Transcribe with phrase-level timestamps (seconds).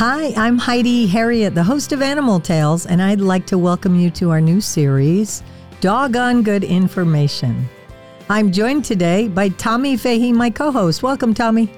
[0.00, 4.08] Hi, I'm Heidi Herriott, the host of Animal Tales, and I'd like to welcome you
[4.12, 5.42] to our new series,
[5.82, 7.68] Doggone Good Information.
[8.30, 11.02] I'm joined today by Tommy Fahey, my co host.
[11.02, 11.70] Welcome, Tommy.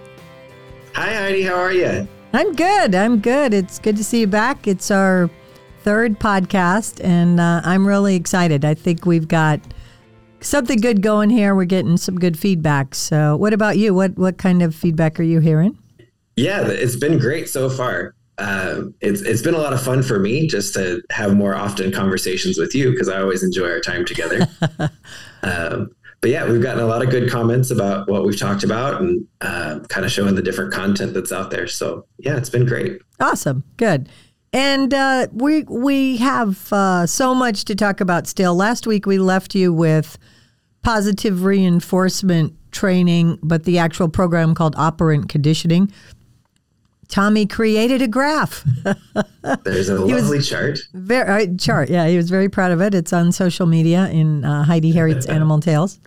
[0.94, 1.42] Hi, Heidi.
[1.42, 2.06] How are you?
[2.32, 2.94] I'm good.
[2.94, 3.52] I'm good.
[3.52, 4.68] It's good to see you back.
[4.68, 5.28] It's our
[5.80, 8.64] third podcast, and uh, I'm really excited.
[8.64, 9.58] I think we've got
[10.40, 11.56] something good going here.
[11.56, 12.94] We're getting some good feedback.
[12.94, 13.92] So, what about you?
[13.94, 15.76] What what kind of feedback are you hearing?
[16.36, 18.14] Yeah, it's been great so far.
[18.38, 21.92] Um, it's it's been a lot of fun for me just to have more often
[21.92, 24.48] conversations with you because I always enjoy our time together.
[25.42, 29.00] um, but yeah, we've gotten a lot of good comments about what we've talked about
[29.00, 31.66] and uh, kind of showing the different content that's out there.
[31.66, 33.00] So yeah, it's been great.
[33.20, 34.08] Awesome, good.
[34.52, 38.54] And uh, we we have uh, so much to talk about still.
[38.54, 40.16] Last week we left you with
[40.82, 45.92] positive reinforcement training, but the actual program called operant conditioning.
[47.12, 48.64] Tommy created a graph.
[49.64, 50.78] There's a lovely chart.
[50.94, 52.08] Very uh, chart, yeah.
[52.08, 52.94] He was very proud of it.
[52.94, 56.00] It's on social media in uh, Heidi Herriott's Animal Tales,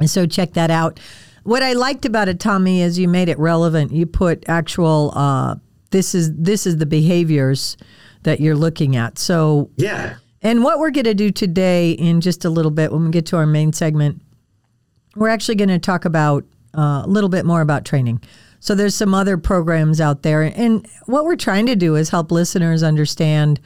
[0.00, 0.98] and so check that out.
[1.44, 3.92] What I liked about it, Tommy, is you made it relevant.
[3.92, 5.12] You put actual.
[5.14, 5.54] Uh,
[5.92, 7.76] this is this is the behaviors
[8.24, 9.20] that you're looking at.
[9.20, 10.16] So yeah.
[10.42, 13.24] And what we're going to do today, in just a little bit, when we get
[13.26, 14.20] to our main segment,
[15.14, 16.44] we're actually going to talk about
[16.76, 18.20] uh, a little bit more about training.
[18.64, 22.32] So there's some other programs out there, and what we're trying to do is help
[22.32, 23.60] listeners understand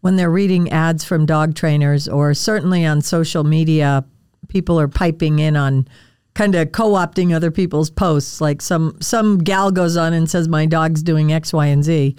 [0.00, 4.04] when they're reading ads from dog trainers, or certainly on social media,
[4.48, 5.86] people are piping in on
[6.34, 8.40] kind of co-opting other people's posts.
[8.40, 12.16] Like some some gal goes on and says my dog's doing X, Y, and Z.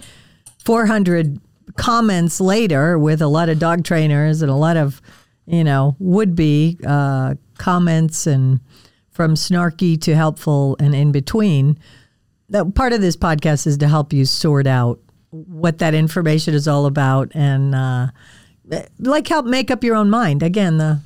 [0.64, 1.38] Four hundred
[1.76, 5.02] comments later with a lot of dog trainers and a lot of
[5.44, 8.60] you know would be uh, comments and
[9.10, 11.78] from snarky to helpful and in between
[12.52, 15.00] that part of this podcast is to help you sort out
[15.30, 18.08] what that information is all about and uh,
[18.98, 20.42] like help make up your own mind.
[20.42, 21.00] Again, the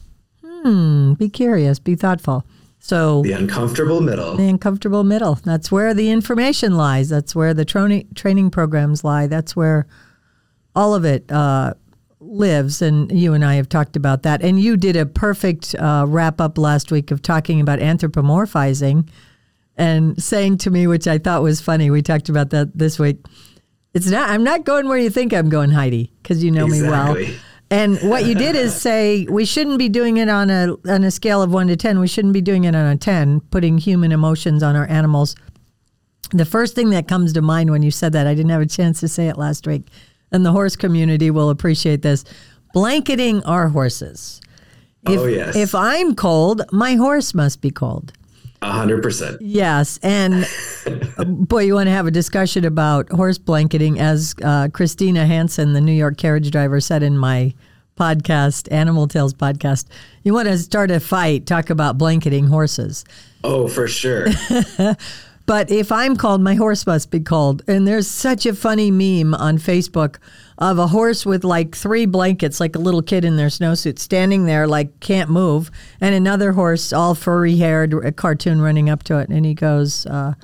[0.44, 2.44] hmm, be curious, be thoughtful.
[2.80, 4.36] So the uncomfortable middle.
[4.36, 5.36] The uncomfortable middle.
[5.36, 7.08] That's where the information lies.
[7.08, 9.28] That's where the training training programs lie.
[9.28, 9.86] That's where
[10.74, 11.74] all of it uh,
[12.20, 12.82] lives.
[12.82, 14.42] And you and I have talked about that.
[14.42, 19.08] And you did a perfect uh, wrap up last week of talking about anthropomorphizing
[19.76, 23.18] and saying to me, which I thought was funny, we talked about that this week.
[23.94, 24.28] It's not.
[24.30, 27.26] I'm not going where you think I'm going, Heidi, because you know exactly.
[27.26, 27.38] me well.
[27.70, 31.10] And what you did is say we shouldn't be doing it on a on a
[31.10, 31.98] scale of one to ten.
[31.98, 35.34] We shouldn't be doing it on a ten, putting human emotions on our animals.
[36.30, 38.66] The first thing that comes to mind when you said that, I didn't have a
[38.66, 39.88] chance to say it last week,
[40.30, 42.24] and the horse community will appreciate this:
[42.72, 44.40] blanketing our horses.
[45.08, 45.56] If, oh yes.
[45.56, 48.12] If I'm cold, my horse must be cold.
[48.72, 49.40] Hundred percent.
[49.40, 50.46] Yes, and
[51.26, 55.80] boy, you want to have a discussion about horse blanketing, as uh, Christina Hansen, the
[55.80, 57.54] New York carriage driver, said in my
[57.96, 59.86] podcast, Animal Tales podcast.
[60.22, 63.04] You want to start a fight, talk about blanketing horses.
[63.42, 64.26] Oh, for sure.
[65.46, 67.62] but if I'm called, my horse must be called.
[67.66, 70.16] And there's such a funny meme on Facebook
[70.58, 74.46] of a horse with like three blankets, like a little kid in their snowsuit, standing
[74.46, 79.18] there like can't move, and another horse, all furry haired, a cartoon running up to
[79.18, 80.34] it, and he goes, uh,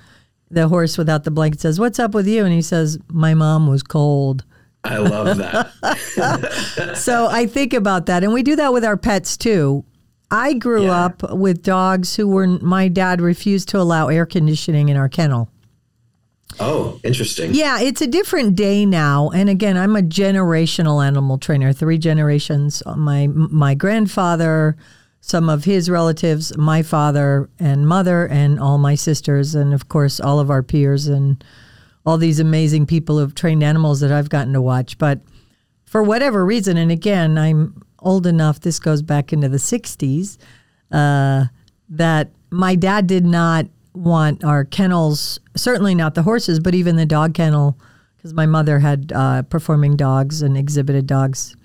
[0.50, 3.66] the horse without the blanket says, "What's up with you?" And he says, "My mom
[3.66, 4.44] was cold."
[4.84, 6.96] I love that.
[6.96, 9.84] so I think about that, and we do that with our pets too.
[10.30, 11.04] I grew yeah.
[11.04, 15.50] up with dogs who were my dad refused to allow air conditioning in our kennel.
[16.60, 17.54] Oh, interesting.
[17.54, 19.30] Yeah, it's a different day now.
[19.30, 22.82] And again, I'm a generational animal trainer, three generations.
[22.96, 24.76] My my grandfather,
[25.20, 30.18] some of his relatives, my father and mother and all my sisters and of course
[30.20, 31.42] all of our peers and
[32.04, 34.98] all these amazing people who've trained animals that I've gotten to watch.
[34.98, 35.20] But
[35.84, 40.38] for whatever reason, and again, I'm old enough, this goes back into the 60s,
[40.90, 41.44] uh,
[41.88, 47.06] that my dad did not want our kennels, certainly not the horses, but even the
[47.06, 47.78] dog kennel,
[48.16, 51.56] because my mother had uh, performing dogs and exhibited dogs.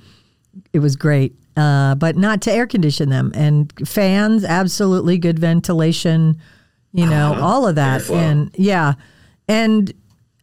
[0.73, 3.31] It was great, uh, but not to air condition them.
[3.35, 6.39] And fans, absolutely good ventilation,
[6.93, 7.45] you know, uh-huh.
[7.45, 8.01] all of that.
[8.01, 8.15] Airflow.
[8.15, 8.93] And yeah.
[9.47, 9.93] And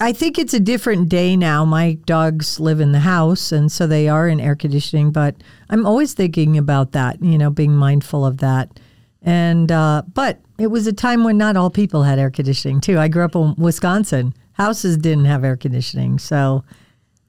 [0.00, 1.64] I think it's a different day now.
[1.64, 5.36] My dogs live in the house, and so they are in air conditioning, but
[5.70, 8.80] I'm always thinking about that, you know, being mindful of that.
[9.24, 12.98] And uh, but it was a time when not all people had air conditioning too.
[12.98, 14.34] I grew up in Wisconsin.
[14.52, 16.62] Houses didn't have air conditioning, so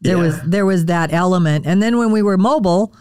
[0.01, 0.23] there yeah.
[0.23, 1.65] was there was that element.
[1.65, 2.93] And then when we were mobile,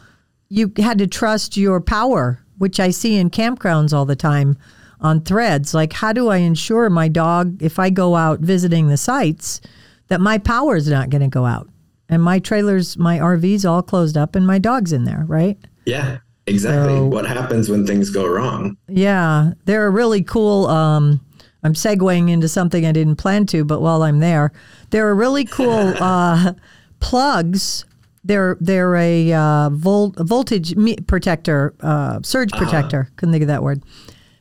[0.49, 4.56] you had to trust your power, which I see in campgrounds all the time
[5.00, 5.75] on threads.
[5.75, 9.61] Like, how do I ensure my dog, if I go out visiting the sites,
[10.08, 11.69] that my power is not going to go out.
[12.08, 15.58] And my trailer's, my RV's all closed up and my dog's in there, right?
[15.85, 16.94] Yeah, exactly.
[16.94, 18.76] So- what happens when things go wrong?
[18.88, 20.67] Yeah, they're a really cool.
[20.67, 21.20] Um,
[21.62, 24.52] I'm segueing into something I didn't plan to, but while I'm there,
[24.91, 26.52] they're really cool uh,
[27.00, 27.85] plugs.
[28.23, 33.11] They're they're a uh, volt, voltage me- protector, uh, surge protector.
[33.17, 33.82] Couldn't think of that word,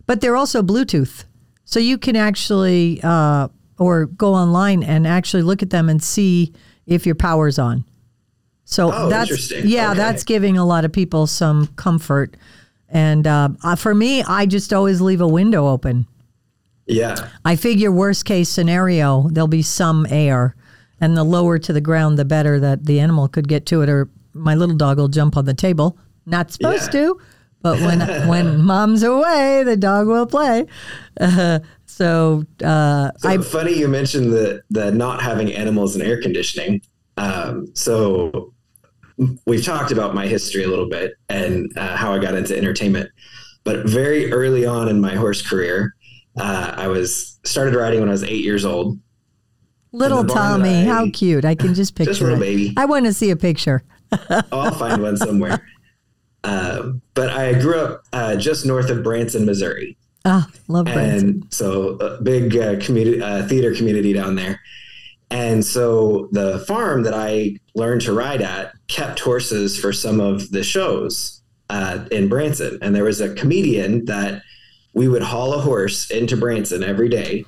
[0.05, 1.25] but they're also Bluetooth,
[1.65, 6.53] so you can actually uh, or go online and actually look at them and see
[6.85, 7.83] if your power's on.
[8.65, 9.97] So Oh, that's yeah, Okay.
[9.97, 12.35] that's giving a lot of people some comfort.
[12.89, 16.05] And uh, uh, for me, I just always leave a window open.
[16.85, 17.29] Yeah.
[17.45, 20.55] I figure worst case scenario, there'll be some air,
[21.01, 23.89] and the lower to the ground, the better that the animal could get to it,
[23.89, 25.97] or my little dog will jump on the table.
[26.25, 27.01] Not supposed Yeah.
[27.01, 27.19] to,
[27.61, 27.99] but when
[28.29, 30.65] when mom's away, the dog will play.
[31.19, 36.21] Uh, so uh, So I funny you mentioned the the not having animals and air
[36.21, 36.81] conditioning.
[37.17, 38.52] Um, so
[39.45, 43.09] we've talked about my history a little bit and uh, how I got into entertainment.
[43.63, 45.95] But very early on in my horse career,
[46.37, 48.99] uh, I was started riding when I was eight years old.
[49.91, 51.45] little Tommy, I- how cute!
[51.45, 52.41] I can just picture Just little it.
[52.41, 52.73] baby.
[52.77, 53.83] I want to see a picture.
[54.11, 55.65] Oh, I'll find one somewhere.
[56.43, 59.97] Um, but I grew up uh, just north of Branson, Missouri.
[60.25, 61.29] Ah, love Branson.
[61.29, 64.59] and so a big uh, community uh, theater community down there
[65.33, 70.51] and so the farm that i learned to ride at kept horses for some of
[70.51, 72.77] the shows uh, in branson.
[72.83, 74.43] And there was a comedian that
[74.93, 77.45] we would haul a horse into branson every day.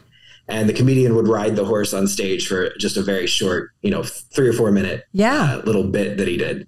[0.47, 3.91] And the comedian would ride the horse on stage for just a very short you
[3.91, 5.57] know three or four minute Yeah.
[5.57, 6.65] uh, little bit that he did.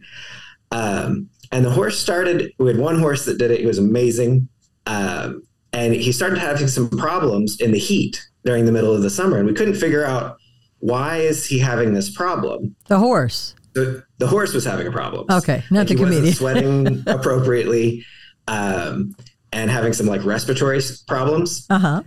[0.71, 3.59] Um, and the horse started we had one horse that did it.
[3.61, 4.47] He was amazing.
[4.85, 5.41] Um,
[5.73, 9.37] and he started having some problems in the heat during the middle of the summer
[9.37, 10.37] and we couldn't figure out
[10.79, 13.55] why is he having this problem The horse.
[13.73, 16.33] the, the horse was having a problem Okay, not the he wasn't comedian.
[16.41, 18.05] sweating appropriately
[18.47, 19.15] um,
[19.51, 22.03] and having some like respiratory problems Uh huh.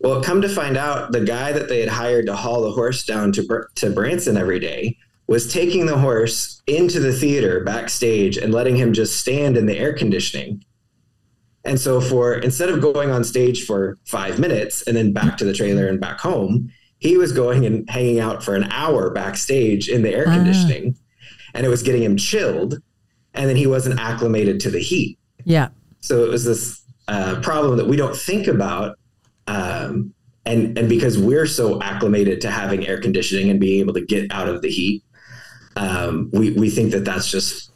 [0.00, 3.04] well come to find out the guy that they had hired to haul the horse
[3.04, 4.96] down to, to branson every day
[5.26, 9.78] was taking the horse into the theater backstage and letting him just stand in the
[9.78, 10.62] air conditioning
[11.64, 15.44] and so for instead of going on stage for five minutes and then back to
[15.44, 19.88] the trailer and back home, he was going and hanging out for an hour backstage
[19.88, 20.34] in the air Ah.
[20.36, 20.96] conditioning
[21.54, 22.78] and it was getting him chilled.
[23.34, 25.18] And then he wasn't acclimated to the heat.
[25.44, 25.68] Yeah.
[26.00, 28.96] So it was this uh, problem that we don't think about.
[29.46, 30.14] Um,
[30.46, 34.30] and, and because we're so acclimated to having air conditioning and being able to get
[34.32, 35.02] out of the heat,
[35.76, 37.70] um, we, we think that that's just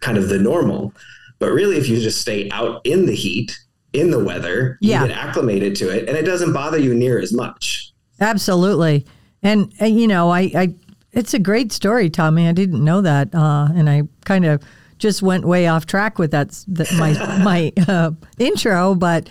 [0.00, 0.92] kind of the normal.
[1.38, 3.56] But really, if you just stay out in the heat,
[3.92, 5.02] in the weather, Yeah.
[5.02, 7.85] you get acclimated to it and it doesn't bother you near as much.
[8.20, 9.06] Absolutely.
[9.42, 10.74] And, and you know, I, I,
[11.12, 12.48] it's a great story, Tommy.
[12.48, 13.34] I didn't know that.
[13.34, 14.62] Uh, and I kind of
[14.98, 17.12] just went way off track with that, that my,
[17.44, 19.28] my uh, intro, but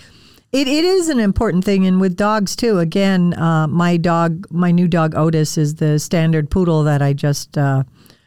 [0.52, 1.86] it, it is an important thing.
[1.86, 6.50] And with dogs too, again, uh, my dog, my new dog Otis is the standard
[6.50, 7.84] poodle that I just, uh,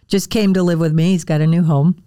[0.09, 1.13] just came to live with me.
[1.13, 2.03] He's got a new home.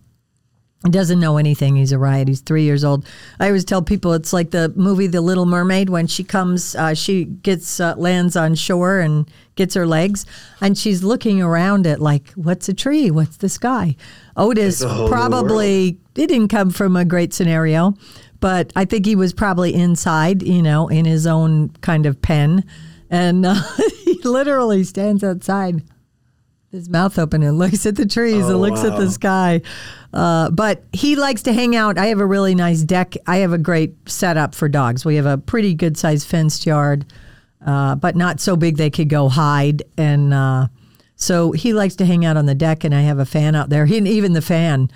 [0.83, 1.75] He doesn't know anything.
[1.75, 2.27] He's a riot.
[2.27, 3.05] He's three years old.
[3.39, 6.95] I always tell people it's like the movie The Little Mermaid when she comes, uh,
[6.95, 10.25] she gets uh, lands on shore and gets her legs,
[10.59, 13.11] and she's looking around at like, what's a tree?
[13.11, 13.95] What's the sky?
[14.35, 17.93] Otis It's a whole new probably it didn't come from a great scenario,
[18.39, 22.63] but I think he was probably inside, you know, in his own kind of pen,
[23.11, 23.61] and uh,
[24.03, 25.83] he literally stands outside
[26.71, 29.61] his mouth open and looks at the trees Oh, and looks at the sky.
[30.13, 31.97] Uh, but he likes to hang out.
[31.97, 33.15] I have a really nice deck.
[33.27, 35.03] I have a great setup for dogs.
[35.03, 37.05] We have a pretty good sized fenced yard,
[37.65, 39.83] uh, but not so big they could go hide.
[39.97, 40.67] And uh,
[41.15, 43.69] so he likes to hang out on the deck, and I have a fan out
[43.69, 43.85] there.
[43.85, 44.89] He, even the fan,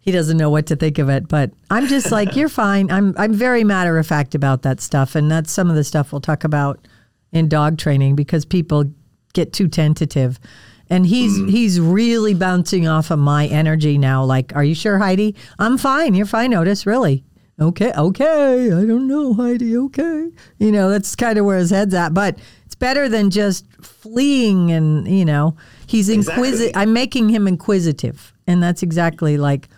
[0.00, 1.28] he doesn't know what to think of it.
[1.28, 2.90] But I'm just like, you're fine.
[2.90, 6.12] I'm I'm very matter of fact about that stuff, and that's some of the stuff
[6.12, 6.86] we'll talk about
[7.32, 8.84] in dog training because people
[9.32, 10.38] get too tentative.
[10.92, 11.48] And he's mm.
[11.48, 14.24] he's really bouncing off of my energy now.
[14.24, 15.34] Like, are you sure, Heidi?
[15.58, 16.12] I'm fine.
[16.12, 16.84] You're fine, Otis.
[16.84, 17.24] Really?
[17.58, 18.66] Okay, okay.
[18.66, 19.74] I don't know, Heidi.
[19.74, 20.28] Okay.
[20.58, 22.12] You know, that's kind of where his head's at.
[22.12, 25.56] But it's better than just fleeing and, you know,
[25.86, 26.68] he's inquisitive.
[26.68, 26.76] Exactly.
[26.76, 28.34] I'm making him inquisitive.
[28.46, 29.68] And that's exactly like,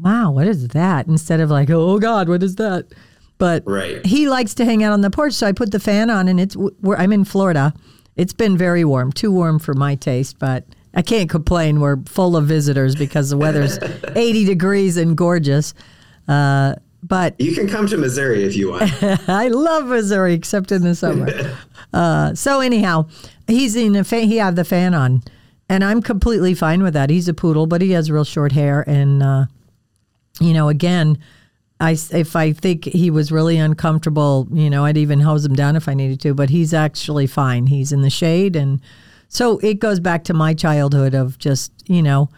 [0.00, 1.08] wow, what is that?
[1.08, 2.86] Instead of like, oh God, what is that?
[3.38, 4.04] But Right.
[4.06, 6.38] he likes to hang out on the porch, so I put the fan on, and
[6.38, 7.72] it's we're, I'm in Florida.
[8.20, 11.80] It's been very warm, too warm for my taste, but I can't complain.
[11.80, 13.78] We're full of visitors because the weather's
[14.14, 15.72] 80 degrees and gorgeous.
[16.28, 18.92] Uh, but you can come to Missouri if you want.
[19.26, 21.56] I love Missouri, except in the summer.
[21.94, 23.08] uh, so anyhow,
[23.46, 24.24] he's in a fan.
[24.24, 25.22] He had the fan on,
[25.70, 27.08] and I'm completely fine with that.
[27.08, 29.46] He's a poodle, but he has real short hair, and uh,
[30.42, 31.16] you know, again,
[31.80, 35.76] I if I think he was really uncomfortable, you know, I'd even hose him down
[35.76, 36.34] if I needed to.
[36.34, 37.66] But he's actually fine.
[37.66, 38.80] He's in the shade, and
[39.28, 42.28] so it goes back to my childhood of just you know,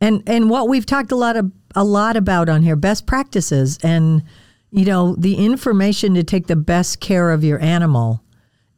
[0.00, 3.78] and and what we've talked a lot of a lot about on here, best practices,
[3.82, 4.22] and
[4.70, 8.22] you know, the information to take the best care of your animal,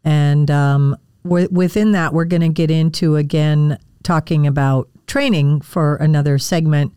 [0.02, 5.96] and um, w- within that, we're going to get into again talking about training for
[5.96, 6.92] another segment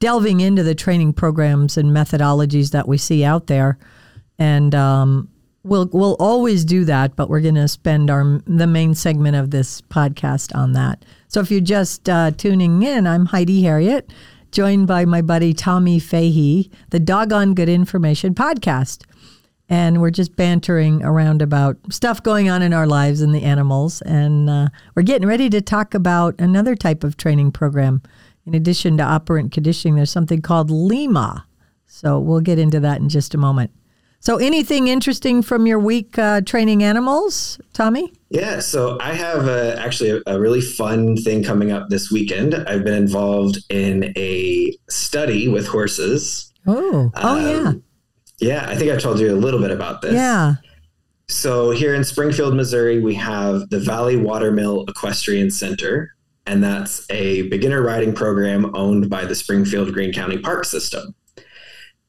[0.00, 3.78] delving into the training programs and methodologies that we see out there,
[4.38, 5.28] and um,
[5.62, 7.16] we'll we'll always do that.
[7.16, 11.04] But we're going to spend our the main segment of this podcast on that.
[11.28, 14.12] So if you're just uh, tuning in, I'm Heidi Herriott,
[14.52, 19.04] joined by my buddy Tommy Fahey, the Doggone Good Information podcast.
[19.68, 24.02] And we're just bantering around about stuff going on in our lives and the animals.
[24.02, 28.02] And uh, we're getting ready to talk about another type of training program
[28.46, 31.46] in addition to operant conditioning, there's something called Lima.
[31.86, 33.70] So we'll get into that in just a moment.
[34.24, 38.10] So, anything interesting from your week uh, training animals, Tommy?
[38.30, 42.54] Yeah, so I have a, actually a, a, really fun thing coming up this weekend.
[42.54, 46.50] I've been involved in a study with horses.
[46.66, 47.72] Oh, oh um, yeah.
[48.38, 50.14] Yeah, I think I told you a little bit about this.
[50.14, 50.54] Yeah.
[51.28, 56.14] So here in Springfield, Missouri, we have the Valley Watermill Equestrian Center,
[56.46, 61.14] and that's a beginner riding program owned by the Springfield Greene County Park System.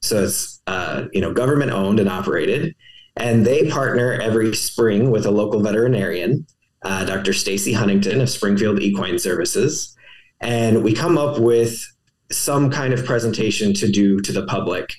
[0.02, 2.74] So it's uh, you know government owned and operated,
[3.16, 6.46] and they partner every spring with a local veterinarian,
[6.82, 7.32] uh, Dr.
[7.32, 9.96] Stacy Huntington of Springfield Equine Services,
[10.40, 11.80] and we come up with
[12.30, 14.92] some kind of presentation to do to the public,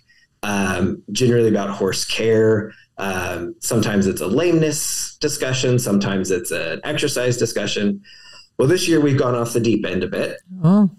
[0.44, 2.74] um, generally about horse care.
[2.98, 8.01] Um, sometimes it's a lameness discussion, sometimes it's an exercise discussion.
[8.57, 10.37] Well, this year we've gone off the deep end a bit.
[10.63, 10.89] Oh.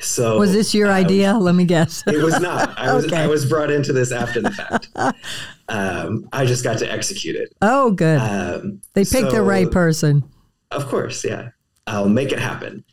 [0.00, 1.34] So was this your idea?
[1.38, 2.04] Let me guess.
[2.06, 2.76] it was not.
[2.78, 3.16] I was okay.
[3.16, 4.88] I was brought into this after the fact.
[5.68, 7.54] um, I just got to execute it.
[7.62, 8.18] Oh, good.
[8.18, 10.24] Um, they picked so, the right person.
[10.70, 11.50] Of course, yeah.
[11.86, 12.84] I'll make it happen.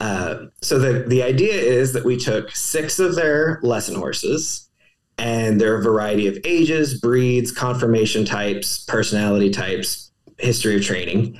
[0.00, 4.68] Uh, so the the idea is that we took six of their lesson horses,
[5.18, 11.38] and there are a variety of ages, breeds, conformation types, personality types, history of training.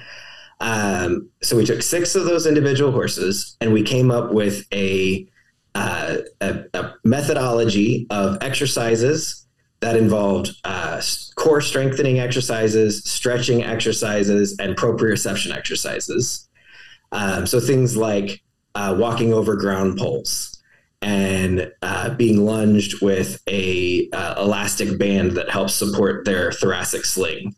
[0.61, 5.27] Um, so we took six of those individual horses and we came up with a,
[5.75, 9.47] uh, a, a, methodology of exercises
[9.81, 11.01] that involved uh,
[11.37, 16.49] core strengthening exercises, stretching exercises, and proprioception exercises.
[17.13, 18.43] Um, so things like
[18.75, 20.61] uh, walking over ground poles
[21.03, 27.55] and uh, being lunged with a uh, elastic band that helps support their thoracic sling.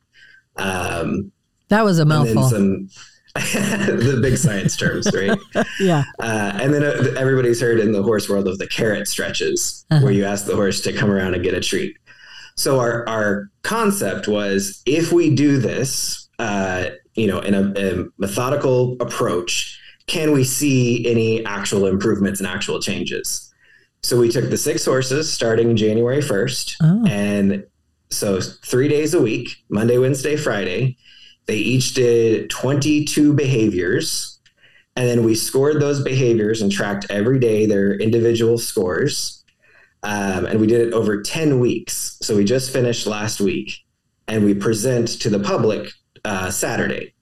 [0.57, 1.33] Um,
[1.73, 2.49] that was a mouthful.
[2.49, 2.89] Some,
[3.35, 5.39] the big science terms, right?
[5.81, 6.05] yeah.
[6.21, 10.05] Uh, and then uh, everybody's heard in the horse world of the carrot stretches, uh-huh.
[10.05, 11.97] where you ask the horse to come around and get a treat.
[12.57, 18.05] So our our concept was if we do this, uh, you know, in a, a
[18.19, 23.51] methodical approach, can we see any actual improvements and actual changes?
[24.03, 26.75] So we took the six horses starting January 1st.
[26.83, 27.05] Oh.
[27.09, 27.65] And
[28.11, 30.99] so three days a week, Monday, Wednesday, Friday.
[31.53, 34.41] They each did 22 behaviors.
[34.97, 39.45] And then we scored those behaviors and tracked every day their individual scores.
[40.03, 42.17] Um, and we did it over 10 weeks.
[42.23, 43.85] So we just finished last week
[44.29, 45.91] and we present to the public
[46.25, 47.13] uh, Saturday.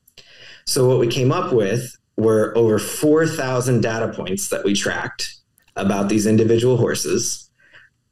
[0.65, 5.41] So what we came up with were over 4,000 data points that we tracked
[5.75, 7.51] about these individual horses.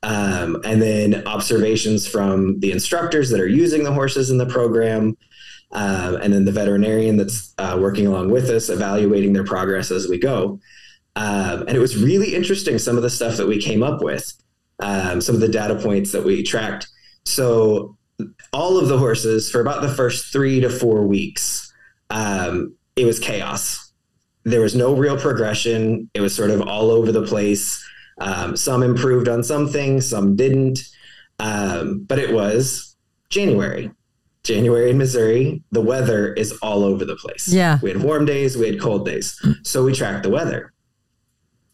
[0.02, 5.16] Um, and then observations from the instructors that are using the horses in the program,
[5.72, 10.08] um, and then the veterinarian that's uh, working along with us, evaluating their progress as
[10.08, 10.60] we go.
[11.16, 14.32] Um, and it was really interesting some of the stuff that we came up with,
[14.80, 16.88] um, some of the data points that we tracked.
[17.24, 17.96] So,
[18.52, 21.72] all of the horses for about the first three to four weeks,
[22.10, 23.92] um, it was chaos.
[24.44, 26.10] There was no real progression.
[26.14, 27.84] It was sort of all over the place.
[28.20, 30.80] Um, some improved on some things, some didn't.
[31.38, 32.96] Um, but it was
[33.28, 33.90] January
[34.48, 37.48] January in Missouri, the weather is all over the place.
[37.48, 37.78] Yeah.
[37.82, 39.38] We had warm days, we had cold days.
[39.62, 40.72] So we tracked the weather.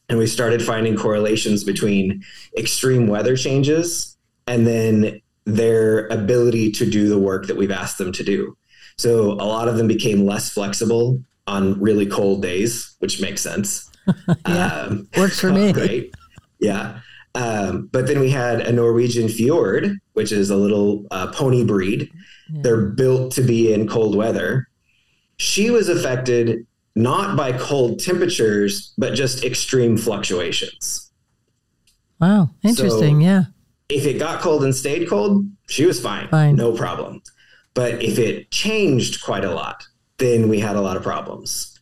[0.09, 2.25] And we started finding correlations between
[2.59, 8.11] extreme weather changes and then their ability to do the work that we've asked them
[8.13, 8.57] to do.
[8.99, 13.89] So a lot of them became less flexible on really cold days, which makes sense.
[14.49, 15.73] yeah, um, works for me.
[15.73, 16.11] Right.
[16.59, 16.99] Yeah.
[17.37, 22.11] Um, but then we had a Norwegian Fjord, which is a little uh, pony breed.
[22.51, 22.61] Yeah.
[22.63, 24.69] They're built to be in cold weather.
[25.37, 31.11] She was affected not by cold temperatures, but just extreme fluctuations.
[32.21, 33.21] Wow, interesting.
[33.21, 33.43] So yeah.
[33.89, 37.23] If it got cold and stayed cold, she was fine, fine, no problem.
[37.75, 39.87] But if it changed quite a lot,
[40.19, 41.79] then we had a lot of problems.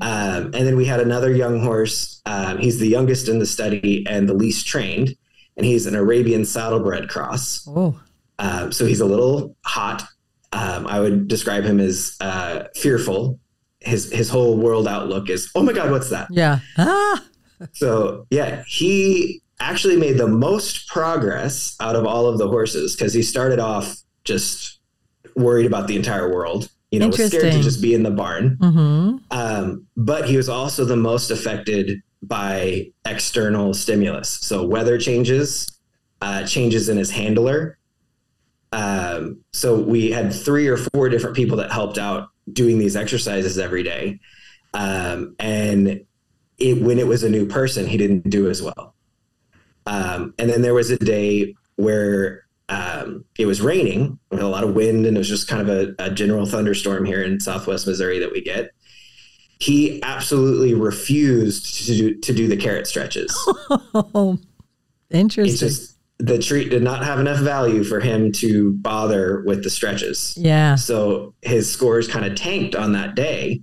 [0.00, 2.20] Um, and then we had another young horse.
[2.26, 5.16] Um, he's the youngest in the study and the least trained,
[5.56, 7.66] and he's an Arabian saddlebred cross.
[7.68, 8.00] Oh.
[8.38, 10.02] Um, so he's a little hot.
[10.52, 13.38] Um, I would describe him as uh, fearful.
[13.80, 16.28] His his whole world outlook is, oh my god, what's that?
[16.30, 16.60] Yeah.
[16.76, 17.24] Ah.
[17.72, 23.12] So yeah, he actually made the most progress out of all of the horses because
[23.12, 24.78] he started off just
[25.36, 28.56] worried about the entire world you know, was scared to just be in the barn.
[28.60, 29.16] Mm-hmm.
[29.30, 34.30] Um, but he was also the most affected by external stimulus.
[34.30, 35.66] So weather changes,
[36.22, 37.77] uh, changes in his handler.
[38.72, 43.58] Um, so we had three or four different people that helped out doing these exercises
[43.58, 44.20] every day.
[44.74, 46.04] Um, and
[46.58, 48.94] it, when it was a new person, he didn't do as well.
[49.86, 54.64] Um, and then there was a day where um, it was raining with a lot
[54.64, 57.86] of wind and it was just kind of a, a general thunderstorm here in southwest
[57.86, 58.70] missouri that we get
[59.60, 63.34] he absolutely refused to do, to do the carrot stretches
[63.94, 64.38] oh,
[65.10, 69.70] interesting just, the treat did not have enough value for him to bother with the
[69.70, 73.60] stretches yeah so his scores kind of tanked on that day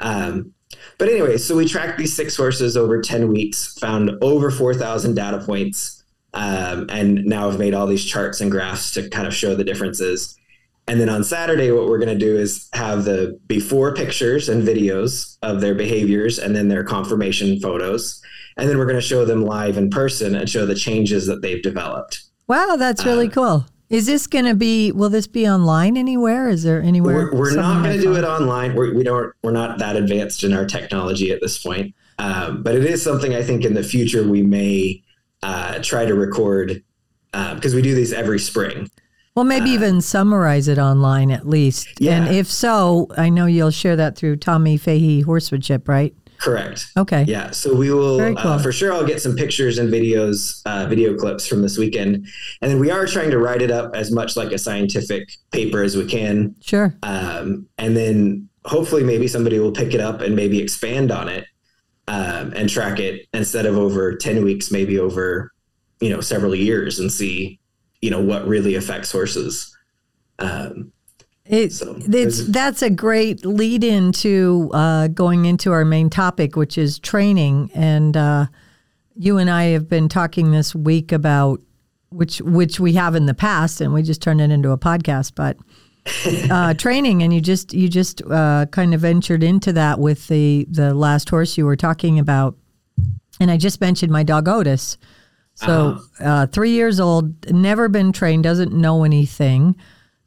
[0.00, 0.52] um,
[0.98, 5.38] but anyway so we tracked these six horses over 10 weeks found over 4000 data
[5.44, 5.98] points
[6.34, 9.64] um, and now I've made all these charts and graphs to kind of show the
[9.64, 10.36] differences.
[10.86, 14.66] And then on Saturday, what we're going to do is have the before pictures and
[14.66, 18.22] videos of their behaviors and then their conformation photos.
[18.58, 21.40] And then we're going to show them live in person and show the changes that
[21.40, 22.24] they've developed.
[22.48, 23.66] Wow, that's really uh, cool.
[23.88, 24.92] Is this going to be?
[24.92, 26.48] Will this be online anywhere?
[26.48, 27.30] Is there anywhere?
[27.32, 28.74] We're, we're not going to do it online.
[28.74, 29.32] We're, we don't.
[29.42, 31.94] We're not that advanced in our technology at this point.
[32.18, 35.02] Um, but it is something I think in the future we may
[35.42, 36.82] uh, try to record
[37.32, 38.90] because uh, we do these every spring.
[39.34, 41.88] Well, maybe uh, even summarize it online at least.
[42.00, 42.16] Yeah.
[42.16, 46.12] And if so, I know you'll share that through Tommy Fahey Horsemanship, right?
[46.48, 46.86] Correct.
[46.96, 47.24] Okay.
[47.28, 47.50] Yeah.
[47.50, 48.52] So we will uh, cool.
[48.52, 48.90] uh, for sure.
[48.90, 52.26] I'll get some pictures and videos, uh, video clips from this weekend,
[52.62, 55.82] and then we are trying to write it up as much like a scientific paper
[55.82, 56.54] as we can.
[56.62, 56.94] Sure.
[57.02, 61.44] Um, and then hopefully maybe somebody will pick it up and maybe expand on it
[62.06, 65.52] um, and track it instead of over 10 weeks, maybe over,
[66.00, 67.60] you know, several years and see,
[68.00, 69.76] you know, what really affects horses.
[70.38, 70.92] Um,
[71.48, 76.76] it, so it's that's a great lead into uh, going into our main topic, which
[76.76, 77.70] is training.
[77.74, 78.46] And uh,
[79.16, 81.60] you and I have been talking this week about
[82.10, 85.32] which which we have in the past, and we just turned it into a podcast.
[85.34, 85.56] But
[86.50, 90.66] uh, training, and you just you just uh, kind of ventured into that with the
[90.70, 92.56] the last horse you were talking about,
[93.40, 94.98] and I just mentioned my dog Otis.
[95.54, 96.24] So uh-huh.
[96.24, 99.74] uh, three years old, never been trained, doesn't know anything.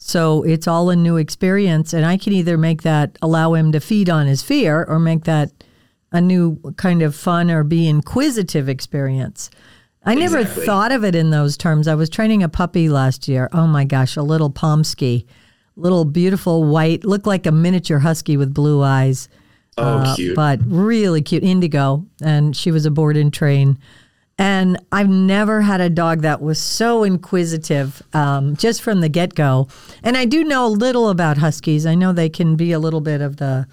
[0.04, 3.80] So it's all a new experience, and I can either make that allow him to
[3.80, 5.52] feed on his fear, or make that
[6.12, 9.50] a new kind of fun or be inquisitive experience.
[10.04, 10.66] I never exactly.
[10.66, 11.88] thought of it in those terms.
[11.88, 13.48] I was training a puppy last year.
[13.54, 15.28] Oh my gosh, a little Pomsky
[15.76, 19.30] little beautiful white, looked like a miniature husky with blue eyes.
[19.78, 20.36] Oh, uh, cute.
[20.36, 22.06] But really cute, indigo.
[22.22, 23.78] And she was a board and train.
[24.41, 29.36] And I've never had a dog that was so inquisitive um, just from the get
[29.36, 29.67] go.
[30.01, 31.86] And I do know a little about huskies.
[31.86, 33.67] I know they can be a little bit of the,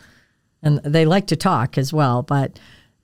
[0.63, 2.23] and they like to talk as well.
[2.23, 2.61] But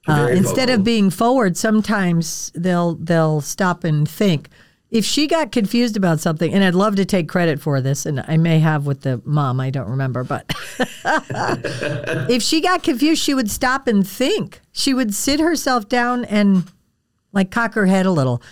[0.07, 4.51] uh, instead of being forward, sometimes they'll they'll stop and think
[4.95, 8.25] if she got confused about something, and I'd love to take credit for this, and
[8.29, 10.45] I may have with the mom, I don't remember, but
[12.31, 14.61] if she got confused, she would stop and think.
[14.71, 16.71] She would sit herself down and
[17.35, 18.43] like cock her head a little.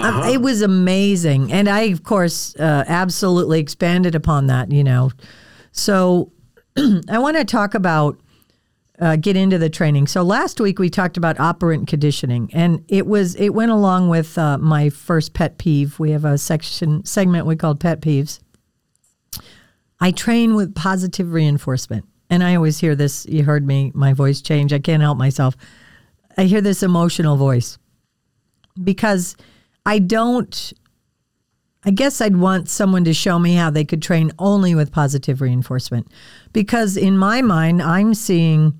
[0.00, 0.30] Um, uh-huh.
[0.30, 1.52] It was amazing.
[1.52, 5.10] And I, of course, uh, absolutely expanded upon that, you know.
[5.72, 6.32] So
[7.08, 8.18] I want to talk about
[9.00, 10.06] uh, get into the training.
[10.06, 14.36] So last week we talked about operant conditioning, and it was it went along with
[14.36, 15.98] uh, my first pet peeve.
[15.98, 18.40] We have a section segment we called pet peeves.
[20.00, 23.26] I train with positive reinforcement, and I always hear this.
[23.26, 24.72] You heard me, my voice change.
[24.72, 25.56] I can't help myself.
[26.36, 27.78] I hear this emotional voice
[28.82, 29.36] because
[29.86, 30.72] I don't.
[31.82, 35.40] I guess I'd want someone to show me how they could train only with positive
[35.40, 36.08] reinforcement.
[36.52, 38.78] Because in my mind, I'm seeing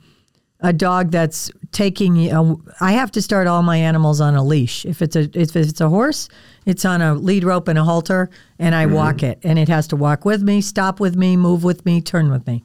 [0.61, 4.85] a dog that's taking know, I have to start all my animals on a leash.
[4.85, 6.29] If it's a if it's a horse,
[6.67, 9.27] it's on a lead rope and a halter, and I walk mm-hmm.
[9.27, 12.31] it, and it has to walk with me, stop with me, move with me, turn
[12.31, 12.65] with me.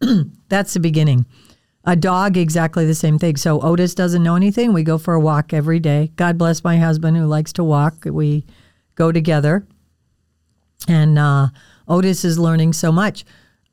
[0.48, 1.26] That's the beginning.
[1.86, 3.36] A dog, exactly the same thing.
[3.36, 4.72] So Otis doesn't know anything.
[4.72, 6.10] We go for a walk every day.
[6.16, 8.06] God bless my husband who likes to walk.
[8.06, 8.46] We
[8.94, 9.66] go together,
[10.88, 11.48] and uh,
[11.86, 13.24] Otis is learning so much.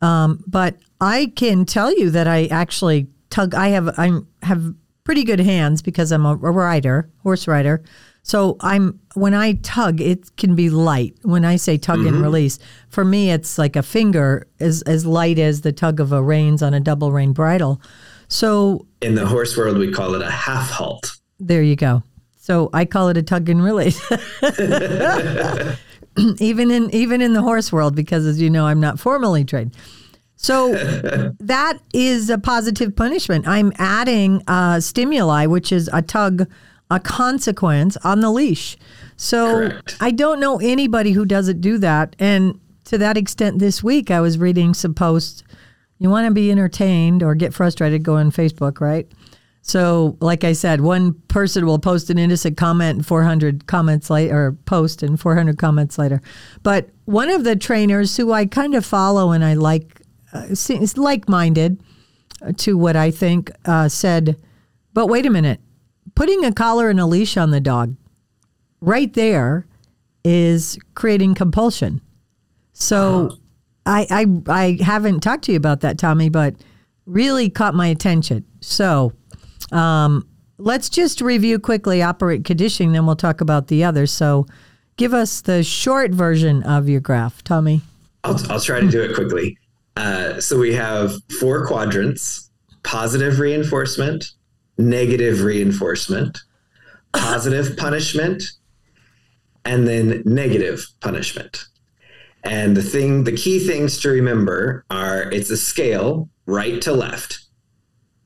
[0.01, 3.55] Um, but I can tell you that I actually tug.
[3.55, 4.11] I have I
[4.43, 7.83] have pretty good hands because I'm a, a rider, horse rider.
[8.23, 11.15] So I'm when I tug, it can be light.
[11.23, 15.39] When I say tug and release, for me, it's like a finger as as light
[15.39, 17.81] as the tug of a reins on a double rein bridle.
[18.27, 21.17] So In the horse world, we call it a half halt.
[21.39, 22.03] there you go.
[22.37, 23.99] So I call it a tug and release.
[26.39, 29.75] even in even in the horse world, because as you know, I'm not formally trained.
[30.35, 30.73] So
[31.39, 33.47] that is a positive punishment.
[33.47, 36.47] I'm adding uh, stimuli, which is a tug,
[36.91, 38.77] a consequence on the leash.
[39.15, 39.97] So Correct.
[40.01, 42.17] I don't know anybody who doesn't do that.
[42.19, 45.43] And to that extent, this week I was reading some posts.
[45.99, 49.09] You want to be entertained or get frustrated, go on Facebook, right?
[49.61, 54.47] So, like I said, one person will post an innocent comment and 400 comments later,
[54.47, 56.19] or post and 400 comments later.
[56.63, 60.01] But one of the trainers who I kind of follow and I like,
[60.33, 61.79] uh, is like minded
[62.57, 64.35] to what I think, uh, said,
[64.93, 65.59] but wait a minute,
[66.21, 67.95] putting a collar and a leash on the dog
[68.79, 69.65] right there
[70.23, 71.99] is creating compulsion.
[72.73, 73.39] So
[73.87, 76.53] I, I I haven't talked to you about that, Tommy, but
[77.07, 78.45] really caught my attention.
[78.59, 79.13] So
[79.71, 80.27] um,
[80.59, 84.05] let's just review quickly operant conditioning, then we'll talk about the other.
[84.05, 84.45] So
[84.97, 87.81] give us the short version of your graph, Tommy.
[88.23, 89.57] I'll, I'll try to do it quickly.
[89.97, 92.51] Uh, so we have four quadrants
[92.83, 94.25] positive reinforcement,
[94.81, 96.39] negative reinforcement,
[97.13, 98.43] positive punishment,
[99.63, 101.65] and then negative punishment.
[102.43, 107.39] And the thing, the key things to remember are it's a scale right to left,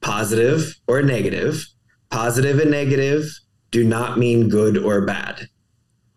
[0.01, 1.65] positive or negative.
[2.11, 3.25] Positive and negative
[3.71, 5.49] do not mean good or bad.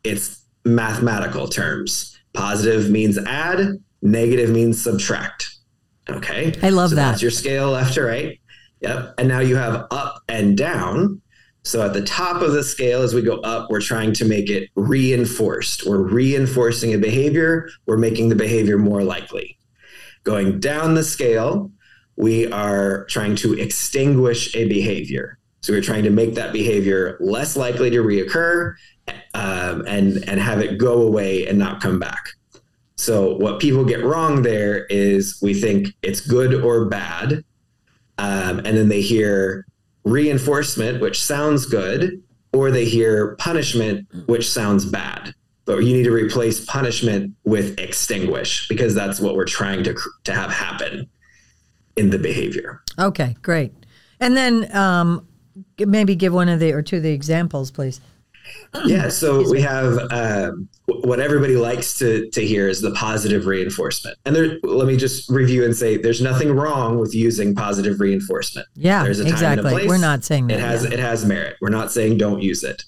[0.05, 2.16] It's mathematical terms.
[2.35, 5.48] Positive means add, negative means subtract.
[6.09, 6.55] Okay.
[6.62, 7.11] I love so that.
[7.11, 8.38] That's your scale left to right.
[8.80, 9.14] Yep.
[9.18, 11.20] And now you have up and down.
[11.64, 14.48] So at the top of the scale, as we go up, we're trying to make
[14.48, 15.86] it reinforced.
[15.86, 19.58] We're reinforcing a behavior, we're making the behavior more likely.
[20.24, 21.70] Going down the scale,
[22.16, 25.38] we are trying to extinguish a behavior.
[25.60, 28.74] So we're trying to make that behavior less likely to reoccur
[29.34, 32.30] um, and, and have it go away and not come back.
[32.96, 37.44] So what people get wrong there is we think it's good or bad.
[38.18, 39.66] Um, and then they hear
[40.04, 45.35] reinforcement, which sounds good, or they hear punishment, which sounds bad.
[45.64, 50.33] But you need to replace punishment with extinguish because that's what we're trying to to
[50.33, 51.09] have happen
[51.96, 52.83] in the behavior.
[52.98, 53.72] Okay, great.
[54.18, 55.28] And then um,
[55.78, 58.00] maybe give one of the or two of the examples, please.
[58.84, 64.16] Yeah, so we have um, what everybody likes to to hear is the positive reinforcement.
[64.24, 68.66] And there, let me just review and say, there's nothing wrong with using positive reinforcement.
[68.74, 69.70] Yeah, There's a time and a exactly.
[69.70, 69.88] place.
[69.88, 70.54] We're not saying that.
[70.54, 70.92] it has yeah.
[70.92, 71.56] it has merit.
[71.61, 72.84] We're not saying don't use it.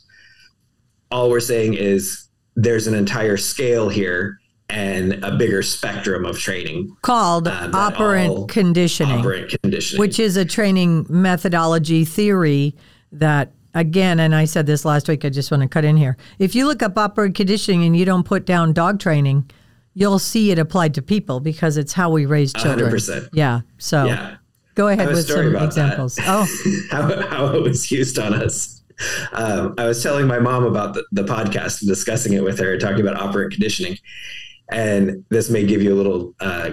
[1.10, 6.96] All we're saying is there's an entire scale here and a bigger spectrum of training.
[7.02, 9.18] called uh, operant conditioning.
[9.18, 10.00] Operant conditioning.
[10.00, 12.74] which is a training methodology theory
[13.12, 16.16] that again and i said this last week i just want to cut in here
[16.38, 19.48] if you look up operant conditioning and you don't put down dog training
[19.94, 23.28] you'll see it applied to people because it's how we raise children 100%.
[23.32, 24.36] yeah so yeah.
[24.74, 26.24] go ahead with some examples that.
[26.28, 28.80] oh how, how it was used on us.
[29.32, 32.76] Um, I was telling my mom about the, the podcast and discussing it with her,
[32.76, 33.96] talking about operant conditioning.
[34.70, 36.72] And this may give you a little uh,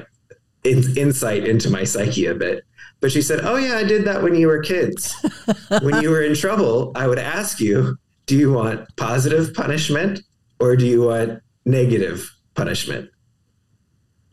[0.63, 2.63] in, insight into my psyche a bit.
[2.99, 5.13] But she said, Oh, yeah, I did that when you were kids.
[5.81, 10.21] when you were in trouble, I would ask you, Do you want positive punishment
[10.59, 13.09] or do you want negative punishment?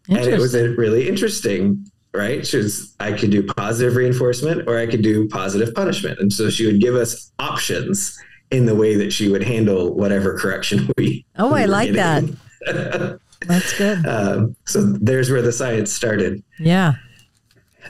[0.09, 2.47] and it was a really interesting right?
[2.47, 6.19] She was i could do positive reinforcement or i could do positive punishment.
[6.21, 8.17] And so she would give us options
[8.51, 12.25] in the way that she would handle whatever correction we oh we i like that.
[13.47, 14.07] That's good.
[14.07, 16.43] Um, so there's where the science started.
[16.59, 16.95] Yeah.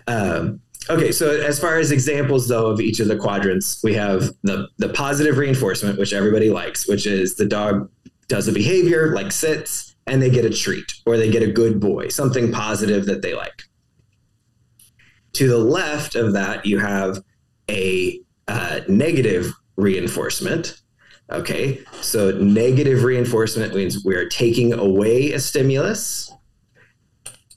[0.08, 4.32] Um, okay, so as far as examples though of each of the quadrants, we have
[4.42, 7.90] the the positive reinforcement, which everybody likes, which is the dog
[8.28, 11.80] does a behavior like sits and they get a treat or they get a good
[11.80, 13.64] boy, something positive that they like.
[15.34, 17.22] To the left of that, you have
[17.70, 20.80] a uh, negative reinforcement.
[21.30, 26.30] Okay, so negative reinforcement means we are taking away a stimulus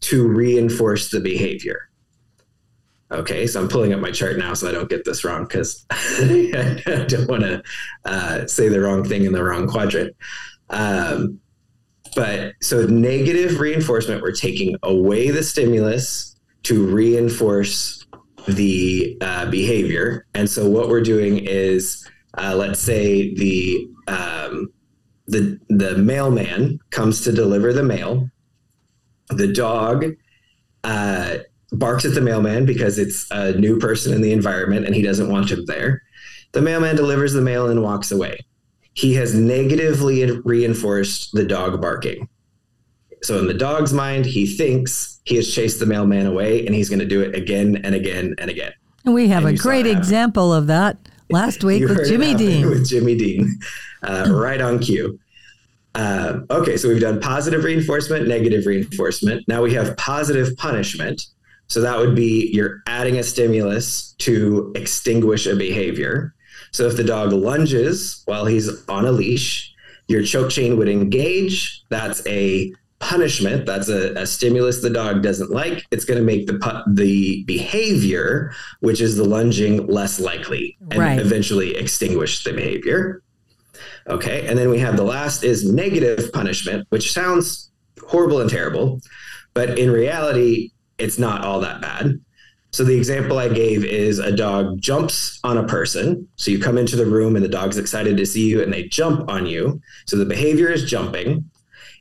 [0.02, 1.87] to reinforce the behavior.
[3.10, 5.86] Okay, so I'm pulling up my chart now so I don't get this wrong because
[5.92, 7.64] I don't want to
[8.04, 10.16] uh, say the wrong thing in the wrong quadrant.
[10.70, 11.40] Um,
[12.16, 18.06] but so negative reinforcement, we're taking away the stimulus to reinforce
[18.48, 20.26] the uh, behavior.
[20.34, 22.06] And so what we're doing is,
[22.38, 24.70] uh, let's say the um,
[25.28, 28.30] the the mailman comes to deliver the mail.
[29.30, 30.06] The dog
[30.84, 31.38] uh,
[31.72, 35.30] barks at the mailman because it's a new person in the environment and he doesn't
[35.30, 36.04] want him there.
[36.54, 38.40] The mailman delivers the mail and walks away.
[38.94, 42.30] He has negatively reinforced the dog barking.
[43.22, 46.90] So, in the dog's mind, he thinks he has chased the mailman away and he's
[46.90, 48.72] going to do it again and again and again.
[49.06, 50.98] And we have and a great example of that
[51.30, 52.70] last week with Jimmy Dean.
[52.70, 53.60] With Jimmy Dean,
[54.04, 55.20] uh, right on cue.
[55.96, 59.48] Uh, okay, so we've done positive reinforcement, negative reinforcement.
[59.48, 61.24] Now we have positive punishment.
[61.68, 66.34] So that would be you're adding a stimulus to extinguish a behavior.
[66.72, 69.74] So if the dog lunges while he's on a leash,
[70.08, 71.84] your choke chain would engage.
[71.90, 73.66] That's a punishment.
[73.66, 75.86] That's a, a stimulus the dog doesn't like.
[75.92, 81.20] It's going to make the the behavior, which is the lunging, less likely, and right.
[81.20, 83.22] eventually extinguish the behavior.
[84.08, 87.72] Okay, and then we have the last is negative punishment, which sounds
[88.08, 89.02] horrible and terrible,
[89.54, 92.20] but in reality, it's not all that bad.
[92.72, 96.28] So the example I gave is a dog jumps on a person.
[96.36, 98.84] So you come into the room and the dog's excited to see you and they
[98.84, 99.82] jump on you.
[100.06, 101.50] So the behavior is jumping.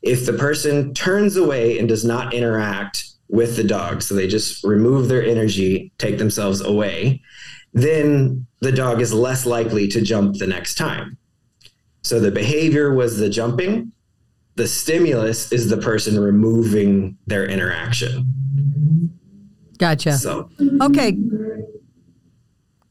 [0.03, 4.63] If the person turns away and does not interact with the dog, so they just
[4.65, 7.23] remove their energy, take themselves away,
[7.73, 11.17] then the dog is less likely to jump the next time.
[12.03, 13.93] So the behavior was the jumping,
[14.57, 18.27] the stimulus is the person removing their interaction.
[19.79, 20.15] Gotcha.
[20.15, 20.49] So
[20.81, 21.17] okay,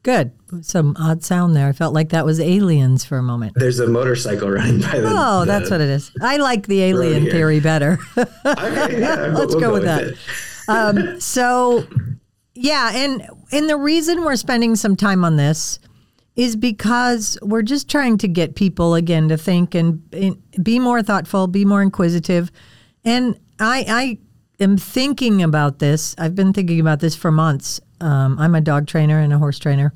[0.02, 0.30] good.
[0.62, 1.66] Some odd sound there.
[1.66, 3.54] I felt like that was aliens for a moment.
[3.56, 5.08] There's a motorcycle running by the.
[5.10, 6.12] Oh, the that's what it is.
[6.22, 7.98] I like the alien theory better.
[8.16, 10.16] okay, yeah, let's we'll go, go, with, with
[10.66, 10.72] that.
[10.72, 11.84] Um, so,
[12.54, 15.80] yeah, and and the reason we're spending some time on this
[16.36, 21.02] is because we're just trying to get people again to think and, and be more
[21.02, 22.50] thoughtful, be more inquisitive,
[23.04, 24.18] and I I
[24.62, 26.14] am thinking about this.
[26.18, 27.80] I've been thinking about this for months.
[28.00, 29.92] Um, I'm a dog trainer and a horse trainer.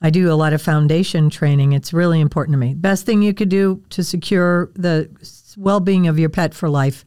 [0.00, 1.72] I do a lot of foundation training.
[1.72, 2.74] It's really important to me.
[2.74, 5.08] Best thing you could do to secure the
[5.56, 7.04] well being of your pet for life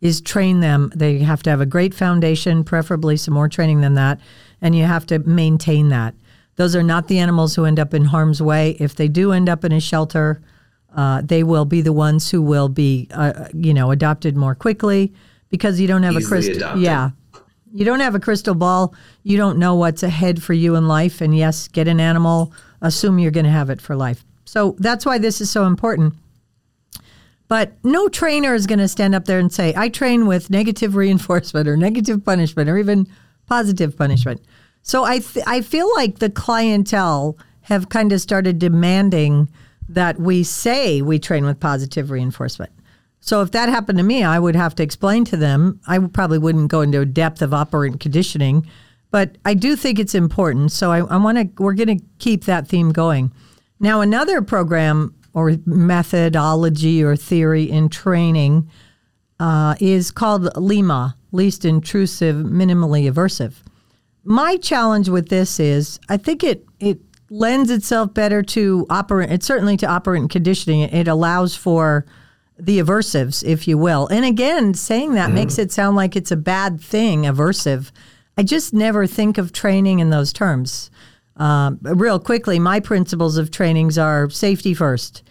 [0.00, 0.92] is train them.
[0.94, 4.20] They have to have a great foundation, preferably some more training than that,
[4.60, 6.14] and you have to maintain that.
[6.56, 8.76] Those are not the animals who end up in harm's way.
[8.78, 10.40] If they do end up in a shelter,
[10.96, 15.12] uh, they will be the ones who will be, uh, you know, adopted more quickly
[15.50, 16.56] because you don't have a crystal.
[16.56, 16.82] Adopted.
[16.82, 17.10] Yeah.
[17.72, 18.94] You don't have a crystal ball.
[19.22, 21.20] You don't know what's ahead for you in life.
[21.20, 24.24] And yes, get an animal, assume you're going to have it for life.
[24.46, 26.14] So that's why this is so important.
[27.48, 30.96] But no trainer is going to stand up there and say, I train with negative
[30.96, 33.06] reinforcement or negative punishment or even
[33.46, 34.40] positive punishment.
[34.80, 39.48] So I, th- I feel like the clientele have kind of started demanding
[39.88, 42.72] that we say we train with positive reinforcement.
[43.20, 45.80] So if that happened to me, I would have to explain to them.
[45.86, 48.66] I probably wouldn't go into depth of operant conditioning,
[49.10, 50.72] but I do think it's important.
[50.72, 51.62] So I, I want to.
[51.62, 53.32] We're going to keep that theme going.
[53.80, 58.70] Now, another program or methodology or theory in training
[59.38, 63.54] uh, is called LIMA, least intrusive, minimally aversive.
[64.24, 66.98] My challenge with this is I think it it
[67.30, 69.32] lends itself better to operant.
[69.32, 70.80] It's certainly to operant conditioning.
[70.80, 72.06] It allows for
[72.58, 74.06] the aversives, if you will.
[74.08, 75.34] And again, saying that mm.
[75.34, 77.90] makes it sound like it's a bad thing, aversive.
[78.38, 80.90] I just never think of training in those terms.
[81.36, 85.22] Um, real quickly, my principles of trainings are safety first.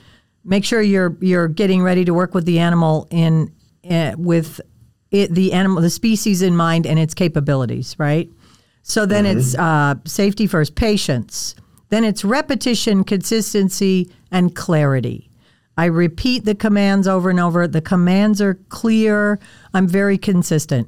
[0.43, 3.51] Make sure you're you're getting ready to work with the animal in
[3.89, 4.62] uh, with
[5.10, 7.95] it, the animal, the species in mind and its capabilities.
[7.97, 8.29] Right.
[8.84, 9.39] So then mm-hmm.
[9.39, 11.55] it's uh, safety first, patience.
[11.89, 15.30] Then it's repetition, consistency, and clarity.
[15.78, 17.67] I repeat the commands over and over.
[17.67, 19.39] The commands are clear.
[19.74, 20.88] I'm very consistent.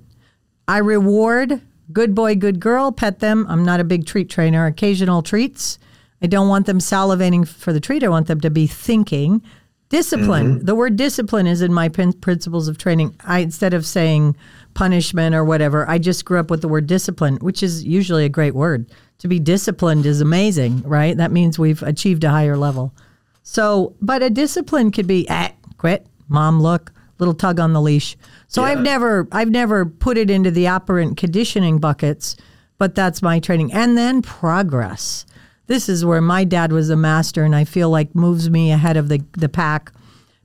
[0.68, 3.46] I reward good boy, good girl, pet them.
[3.50, 4.66] I'm not a big treat trainer.
[4.66, 5.80] Occasional treats.
[6.22, 8.04] I don't want them salivating for the treat.
[8.04, 9.42] I want them to be thinking.
[9.90, 10.56] Discipline.
[10.56, 10.66] Mm-hmm.
[10.66, 13.16] The word discipline is in my principles of training.
[13.24, 14.36] I instead of saying
[14.78, 18.30] punishment or whatever, I just grew up with the word discipline, which is usually a
[18.30, 18.86] great word.
[19.18, 21.18] To be disciplined is amazing, right?
[21.18, 22.94] That means we've achieved a higher level.
[23.42, 28.16] So, but a discipline could be ah, quit, mom, look, little tug on the leash.
[28.48, 28.68] So Yeah.
[28.68, 32.36] I've never, I've never put it into the operant conditioning buckets,
[32.78, 33.74] but that's my training.
[33.74, 35.26] And then progress.
[35.66, 38.96] This is where my dad was a master, and I feel like moves me ahead
[38.96, 39.92] of the the pack,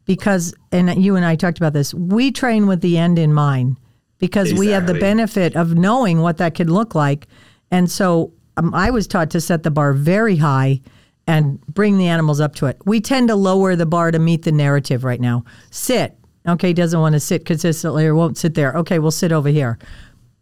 [0.07, 1.93] because and you and I talked about this.
[1.93, 3.77] We train with the end in mind
[4.23, 7.27] because we have the benefit of knowing what that could look like,
[7.71, 10.81] and so um, I was taught to set the bar very high
[11.27, 12.79] and bring the animals up to it.
[12.85, 15.45] We tend to lower the bar to meet the narrative right now.
[15.71, 16.17] Sit.
[16.47, 18.73] Okay, doesn't want to sit consistently or won't sit there.
[18.75, 19.79] Okay, we'll sit over here.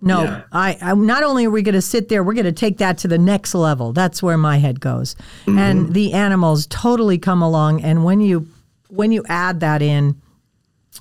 [0.00, 0.42] No, Yeah.
[0.52, 2.96] I, I not only are we going to sit there, we're going to take that
[2.98, 3.92] to the next level.
[3.92, 5.14] That's where my head goes.
[5.46, 8.46] And the animals totally come along and when you
[8.88, 10.20] when you add that in,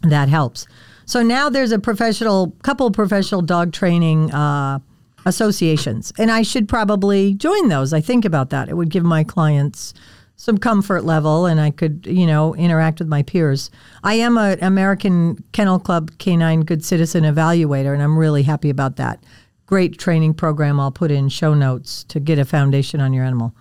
[0.03, 0.67] that helps.
[1.09, 4.77] So now there's a professional couple of professional dog training uh,
[5.25, 7.93] associations, and I should probably join those.
[7.93, 8.69] I think about that.
[8.69, 9.95] It would give my clients
[10.35, 13.71] some comfort level, and I could, you know, interact with my peers.
[14.03, 18.97] I am an American Kennel Club Canine Good Citizen Evaluator, and I'm really happy about
[18.97, 19.23] that.
[19.65, 20.79] Great training program.
[20.79, 23.55] I'll put in show notes to get a foundation on your animal.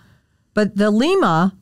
[0.53, 1.57] But the LIMA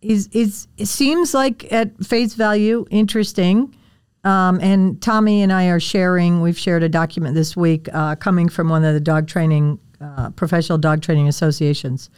[0.00, 3.74] is is it seems like at face value interesting.
[4.24, 6.42] Um, and Tommy and I are sharing.
[6.42, 10.30] We've shared a document this week uh, coming from one of the dog training uh,
[10.30, 12.10] professional dog training associations,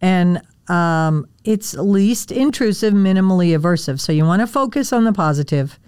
[0.00, 4.00] and um, it's least intrusive, minimally aversive.
[4.00, 5.78] So you want to focus on the positive,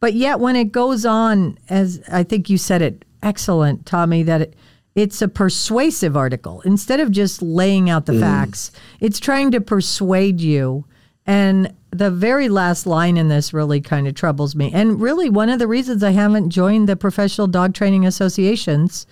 [0.00, 4.40] but yet when it goes on, as I think you said it excellent, Tommy, that
[4.40, 4.56] it,
[4.94, 8.72] it's a persuasive article instead of just laying out the facts.
[9.00, 10.84] It's trying to persuade you
[11.26, 14.70] and the very last line in this really kind of troubles me.
[14.72, 19.06] And really, one of the reasons I haven't joined the professional dog training associations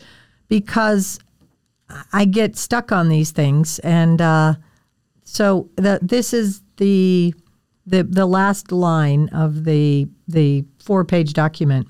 [0.49, 1.19] because
[2.13, 3.79] I get stuck on these things.
[3.81, 4.55] And uh,
[5.25, 7.35] so the, this is the,
[7.87, 11.89] the the last line of the the four page document.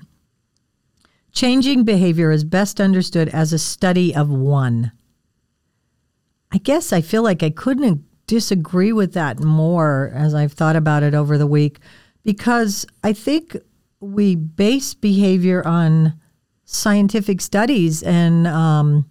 [1.31, 4.91] Changing behavior is best understood as a study of one.
[6.51, 11.01] I guess I feel like I couldn't disagree with that more as I've thought about
[11.01, 11.79] it over the week
[12.23, 13.57] because I think
[13.99, 16.13] we base behavior on
[16.63, 19.09] scientific studies and um,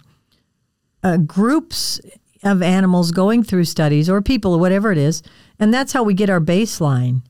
[1.03, 2.01] uh, groups
[2.45, 5.25] of animals going through studies or people or whatever it is,
[5.59, 7.23] and that's how we get our baseline.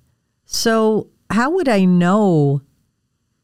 [0.44, 2.61] So, how would I know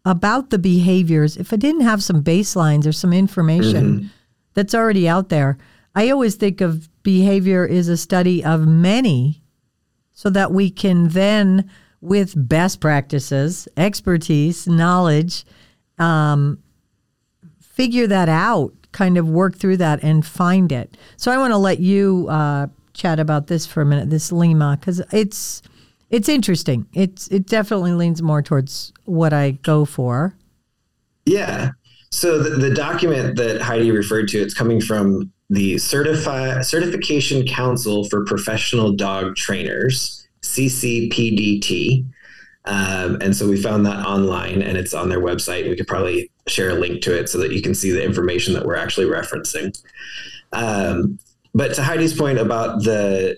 [0.04, 4.10] about the behaviors if I didn't have some baselines or some information
[4.52, 5.56] that's already out there?
[5.94, 9.40] I always think of behavior is a study of many
[10.12, 15.44] so that we can then, with best practices, expertise, knowledge,
[15.98, 16.58] um,
[17.60, 20.96] figure that out, kind of work through that and find it.
[21.16, 24.78] So I want to let you uh, chat about this for a minute, this LIMA,
[24.80, 25.62] because it's
[26.10, 26.86] it's interesting.
[26.94, 30.36] It's it definitely leans more towards what I go for.
[31.26, 31.72] Yeah.
[32.10, 38.04] So the, the document that Heidi referred to, it's coming from the Certifi- Certification Council
[38.04, 42.06] for Professional Dog Trainers, CCPDT.
[42.66, 45.68] Um, and so we found that online and it's on their website.
[45.68, 48.54] We could probably share a link to it so that you can see the information
[48.54, 49.78] that we're actually referencing.
[50.52, 51.18] Um,
[51.54, 53.36] but to Heidi's point about the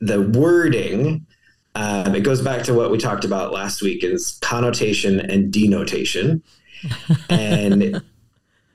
[0.00, 1.26] the wording,
[1.74, 6.42] um, it goes back to what we talked about last week is connotation and denotation.
[7.30, 8.00] and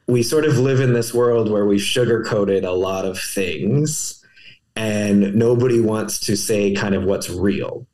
[0.08, 4.24] we sort of live in this world where we've sugarcoated a lot of things
[4.76, 7.88] and nobody wants to say kind of what's real.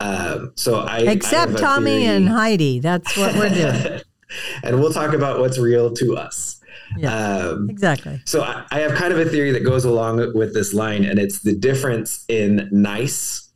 [0.00, 2.80] Um, so I I Except a Tommy theory- and Heidi.
[2.80, 4.00] That's what we're doing.
[4.64, 6.60] and we'll talk about what's real to us.
[6.96, 7.14] Yeah.
[7.14, 8.20] Um, exactly.
[8.24, 11.18] so I, I have kind of a theory that goes along with this line, and
[11.18, 13.50] it's the difference in nice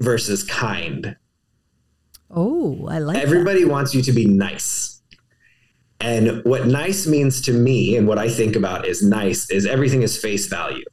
[0.00, 1.16] versus kind.
[2.30, 3.22] Oh, I like that.
[3.22, 4.95] Everybody wants you to be nice.
[6.00, 10.02] And what nice means to me and what I think about is nice is everything
[10.02, 10.84] is face value.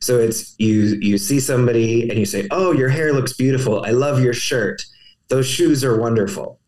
[0.00, 3.84] So it's you you see somebody and you say, "Oh, your hair looks beautiful.
[3.84, 4.84] I love your shirt.
[5.28, 6.58] Those shoes are wonderful."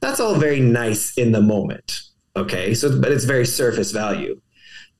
[0.00, 2.00] That's all very nice in the moment.
[2.36, 2.72] Okay?
[2.74, 4.40] So but it's very surface value.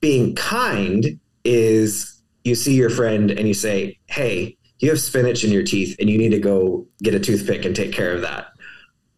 [0.01, 5.51] Being kind is you see your friend and you say, "Hey, you have spinach in
[5.51, 8.47] your teeth and you need to go get a toothpick and take care of that."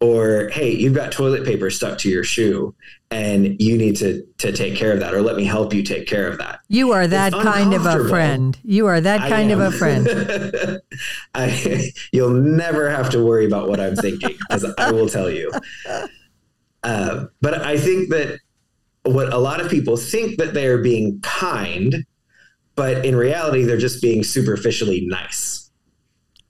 [0.00, 2.74] Or hey you've got toilet paper stuck to your shoe
[3.10, 6.06] and you need to to take care of that or let me help you take
[6.06, 8.58] care of that You are that It's kind of a friend.
[8.64, 10.08] You are that kind of a friend.
[11.34, 15.50] I, you'll never have to worry about what I'm thinking because I will tell you.
[16.82, 18.38] Uh, but I think that
[19.02, 22.06] what a lot of people think that they are being kind,
[22.76, 25.68] but in reality, they're just being superficially nice.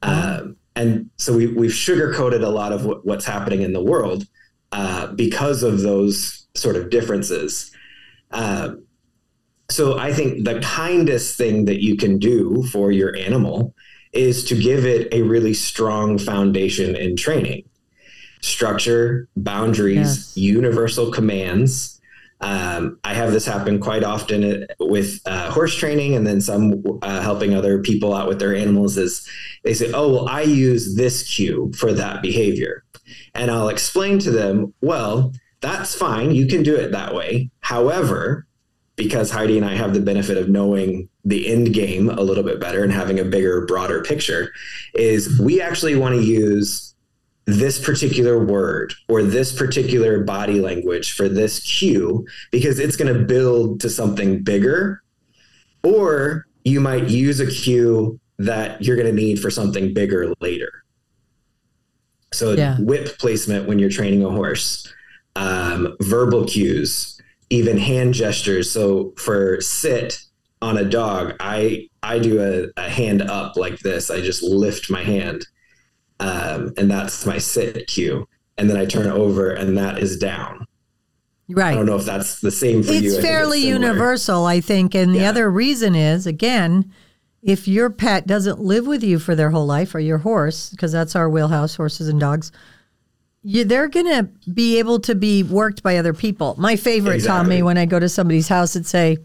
[0.02, 4.26] Um, and so we, we've sugarcoated a lot of what, what's happening in the world
[4.72, 7.70] uh, because of those sort of differences.
[8.30, 8.84] Um,
[9.70, 13.74] so I think the kindest thing that you can do for your animal
[14.12, 17.64] is to give it a really strong foundation in training.
[18.42, 20.36] Structure, boundaries, Yes.
[20.36, 21.95] universal commands.
[22.40, 27.20] Um, I have this happen quite often with uh, horse training, and then some uh,
[27.20, 28.96] helping other people out with their animals.
[28.96, 29.28] Is
[29.64, 32.84] they say, "Oh, well, I use this cue for that behavior,"
[33.34, 36.32] and I'll explain to them, "Well, that's fine.
[36.32, 37.50] You can do it that way.
[37.60, 38.46] However,
[38.96, 42.60] because Heidi and I have the benefit of knowing the end game a little bit
[42.60, 44.52] better and having a bigger, broader picture,
[44.94, 46.94] is we actually want to use
[47.46, 53.24] this particular word or this particular body language for this cue because it's going to
[53.24, 55.00] build to something bigger.
[55.84, 60.72] Or you might use a cue that you're going to need for something bigger later.
[62.32, 62.76] So, Yeah.
[62.80, 64.92] whip placement when you're training a horse,
[65.36, 67.18] um, verbal cues,
[67.50, 68.70] even hand gestures.
[68.70, 70.18] So, for sit
[70.60, 74.10] on a dog, I I do a, a hand up like this.
[74.10, 75.46] I just lift my hand,
[76.20, 78.28] um, and that's my sit cue.
[78.58, 80.66] And then I turn over, and that is down.
[81.48, 81.72] Right.
[81.72, 82.98] I don't know if that's the same for you.
[82.98, 83.86] It's think fairly similar.
[83.86, 84.94] universal, I think.
[84.94, 85.28] And the Yeah.
[85.28, 86.90] other reason is, again,
[87.42, 90.90] if your pet doesn't live with you for their whole life, or your horse, because
[90.90, 92.50] that's our wheelhouse, horses and dogs,
[93.44, 96.56] you, they're going to be able to be worked by other people.
[96.58, 97.62] My favorite, Tommy, Exactly.
[97.62, 99.18] when I go to somebody's house and say,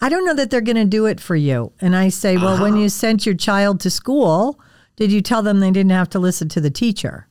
[0.00, 1.72] I don't know that they're going to do it for you.
[1.80, 2.82] And I say, well, when Uh-huh.
[2.82, 4.58] you sent your child to school,
[4.98, 7.28] did you tell them they didn't have to listen to the teacher?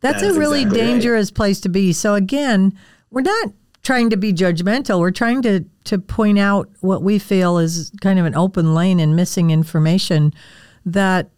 [0.00, 0.86] That's, That's a really exactly right.
[0.86, 1.92] dangerous place to be.
[1.92, 2.78] So again,
[3.10, 3.52] we're not
[3.82, 5.00] trying to be judgmental.
[5.00, 9.00] We're trying to to point out what we feel is kind of an open lane
[9.00, 10.32] and missing information
[10.86, 11.30] that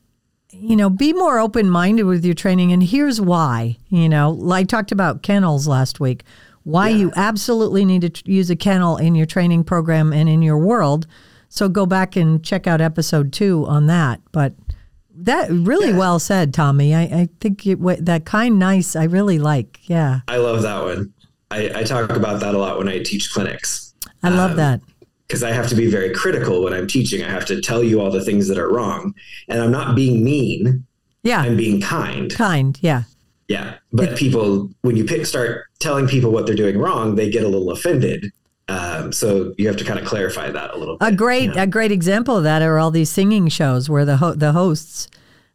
[0.53, 2.73] you know, be more open minded with your training.
[2.73, 3.79] And here's why.
[3.89, 6.25] You know, I talked about kennels last week.
[6.65, 10.43] Why you absolutely need to tr- use a kennel in your training program and in
[10.43, 11.07] your world.
[11.49, 14.21] So go back and check out episode two on that.
[14.33, 14.55] But
[15.25, 16.95] that really well said, Tommy.
[16.95, 18.95] I, I think it, wa- that kind, nice.
[18.97, 19.81] I really like.
[19.89, 21.13] Yeah, I love that one.
[21.51, 23.93] I, I talk about that a lot when I teach clinics
[24.23, 24.81] I Um, love that.
[25.27, 27.25] because I have to be very critical when I'm teaching.
[27.25, 29.15] I have to tell you all the things that are wrong,
[29.49, 30.85] and I'm not being mean.
[31.23, 32.33] Yeah, I'm being kind.
[32.33, 32.79] kind.
[32.81, 33.03] Yeah,
[33.49, 37.45] Yeah, but people, when you pick, start telling people what they're doing wrong, they get
[37.45, 38.33] a little offended.
[38.71, 41.09] Um, so you have to kind of clarify that a little bit.
[41.09, 44.35] a great a great example of that are all these singing shows where the ho-
[44.35, 45.09] the hosts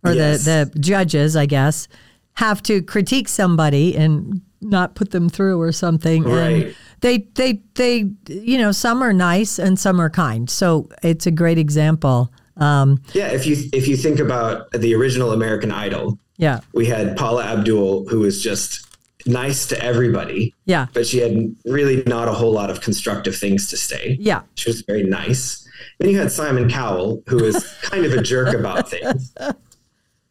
[0.04, 0.44] or Yes.
[0.46, 1.88] the the judges, I guess,
[2.34, 6.26] have to critique somebody and not put them through or something.
[6.26, 6.76] And Right.
[7.02, 10.50] they they they you know some are nice and some are kind.
[10.50, 12.32] So it's a great example.
[12.58, 17.16] Um, Yeah, if you if you think about the original American Idol, yeah, we had
[17.18, 18.85] Paula Abdul, who was just
[19.26, 23.70] nice to everybody, yeah, but she had really not a whole lot of constructive things
[23.70, 24.18] to say.
[24.20, 25.68] yeah, She was very nice.
[26.00, 29.34] Then you had Simon Cowell, who was kind of a jerk about things,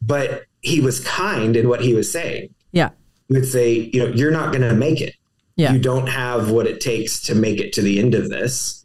[0.03, 2.55] but he was kind in what he was saying.
[2.73, 2.91] yeah,
[3.29, 5.15] He would say, you know, you're not going to make it.
[5.57, 8.85] yeah, You don't have what it takes to make it to the end of this.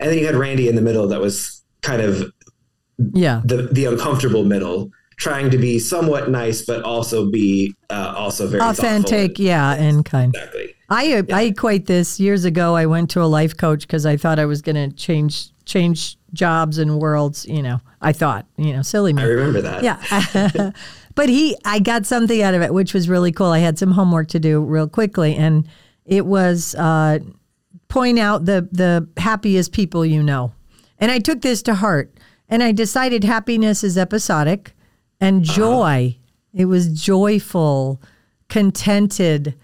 [0.00, 2.32] And then you had Randy in the middle that was kind of
[3.14, 3.42] yeah.
[3.44, 8.62] the the uncomfortable middle, trying to be somewhat nice, but also be uh, also very.
[8.62, 10.34] Authentic, yeah, and kind.
[10.34, 10.74] Exactly.
[10.88, 12.74] I I equate this years ago.
[12.74, 16.16] I went to a life coach because I thought I was going to change change
[16.32, 17.44] jobs and worlds.
[17.44, 19.22] You know, I thought you know, silly me.
[19.22, 19.82] I remember that.
[19.82, 20.70] Yeah.
[21.14, 23.48] but he, I got something out of it, which was really cool.
[23.48, 25.68] I had some homework to do real quickly, and
[26.06, 27.18] it was uh,
[27.88, 30.52] point out the the happiest people you know.
[31.00, 32.12] And I took this to heart,
[32.48, 34.72] and I decided happiness is episodic,
[35.20, 35.56] and uh-huh.
[35.56, 36.16] joy.
[36.54, 38.00] It was joyful,
[38.48, 39.54] contented.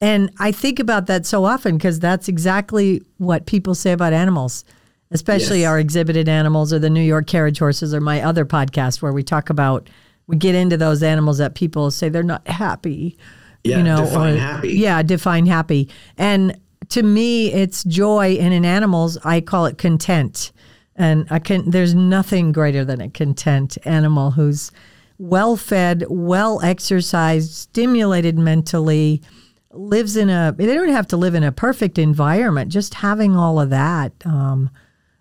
[0.00, 4.64] And I think about that so often because that's exactly what people say about animals,
[5.10, 5.68] especially Yes.
[5.68, 9.22] our exhibited animals or the New York carriage horses or my other podcast where we
[9.22, 9.88] talk about,
[10.26, 13.16] we get into those animals that people say they're not happy.
[13.64, 14.68] Yeah, you know, define or- happy.
[14.70, 15.88] Yeah, define happy.
[16.18, 18.36] And to me, it's joy.
[18.40, 20.50] And in animals, I call it content.
[20.96, 24.70] And I can, there's nothing greater than a content animal who's
[25.18, 29.22] well fed, well exercised, stimulated mentally,
[29.70, 33.60] lives in a, they don't have to live in a perfect environment, just having all
[33.60, 34.12] of that.
[34.24, 34.70] Um,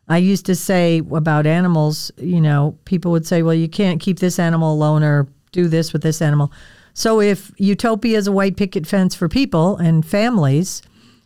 [0.07, 4.19] I used to say about animals, you know, people would say, well, you can't keep
[4.19, 6.51] this animal alone or do this with this animal.
[6.93, 10.82] So if utopia is a white picket fence for people and families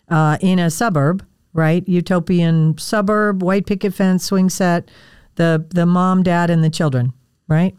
[0.09, 1.25] uh, in a suburb,
[1.55, 1.87] right?
[1.87, 4.91] Utopian suburb, white picket fence, swing set,
[5.35, 7.13] the the mom, dad, and the children,
[7.47, 7.75] right?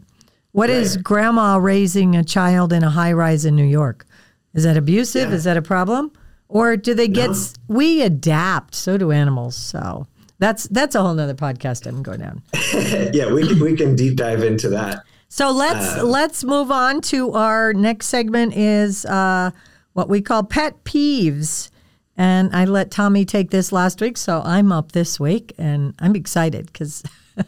[0.51, 0.77] What right.
[0.77, 4.05] is grandma raising a child in a high rise in New York?
[4.53, 5.29] Is that abusive?
[5.29, 5.35] Yeah.
[5.35, 6.11] Is that a problem?
[6.49, 7.29] Or do they get?
[7.29, 7.35] No.
[7.67, 8.73] We adapt.
[8.73, 9.55] So do animals.
[9.55, 10.07] So
[10.39, 11.85] that's that's a whole nother podcast.
[11.85, 12.41] I'm going down.
[13.13, 15.03] yeah, we can, we can deep dive into that.
[15.29, 18.55] So let's uh, let's move on to our next segment.
[18.55, 19.51] Is uh,
[19.93, 21.69] what we call pet peeves.
[22.17, 26.15] And I let Tommy take this last week, so I'm up this week, and I'm
[26.15, 27.03] excited because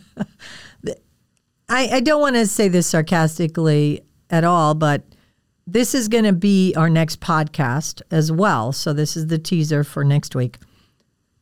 [1.70, 5.04] I, I don't want to say this sarcastically at all, but
[5.66, 8.72] this is going to be our next podcast as well.
[8.72, 10.58] So this is the teaser for next week.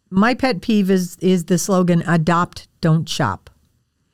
[0.09, 3.49] My pet peeve is is the slogan "Adopt, don't shop."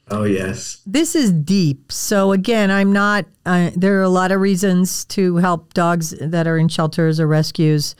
[0.09, 0.81] Oh yes.
[0.85, 1.91] This is deep.
[1.91, 3.25] So again, I'm not.
[3.45, 7.27] Uh, there are a lot of reasons to help dogs that are in shelters or
[7.27, 7.95] rescues,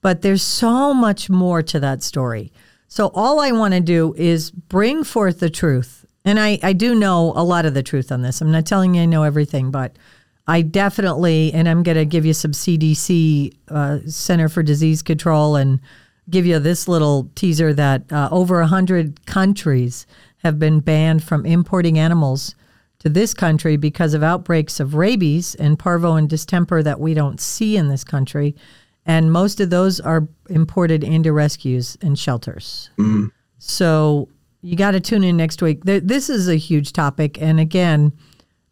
[0.00, 2.52] but there's so much more to that story.
[2.88, 6.04] So all I want to do is bring forth the truth.
[6.24, 8.40] And I, I do know a lot of the truth on this.
[8.40, 9.96] I'm not telling you I know everything, but
[10.48, 15.56] I definitely, and I'm going to give you some CDC, uh, Center for Disease Control,
[15.56, 15.80] and
[16.30, 20.06] give you this little teaser that uh, over 100 countries
[20.38, 22.54] have been banned from importing animals
[22.98, 27.40] to this country because of outbreaks of rabies and parvo and distemper that we don't
[27.40, 28.54] see in this country
[29.06, 32.90] and most of those are imported into rescues and shelters.
[32.98, 33.30] Mm.
[33.58, 34.28] So
[34.62, 35.84] you got to tune in next week.
[35.84, 38.12] This is a huge topic, and again,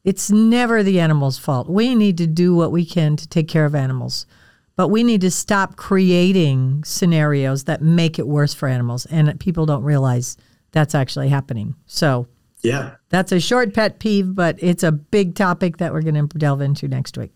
[0.03, 1.71] it's never the animal's fault.
[1.71, 4.27] We need to do what we can to take care of animals,
[4.77, 9.67] but we need to stop creating scenarios that make it worse for animals, and people
[9.67, 10.37] don't realize
[10.73, 11.77] that's actually happening.
[11.87, 12.27] So.
[12.63, 12.95] Yeah.
[13.11, 16.63] That's a short pet peeve, but it's a big topic that we're going to delve
[16.63, 17.31] into next week.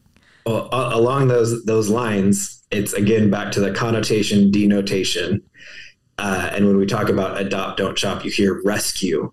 [0.49, 5.43] Well, along those those lines, it's again back to the connotation denotation.
[6.17, 9.31] Uh, and when we talk about adopt, don't shop, you hear rescue,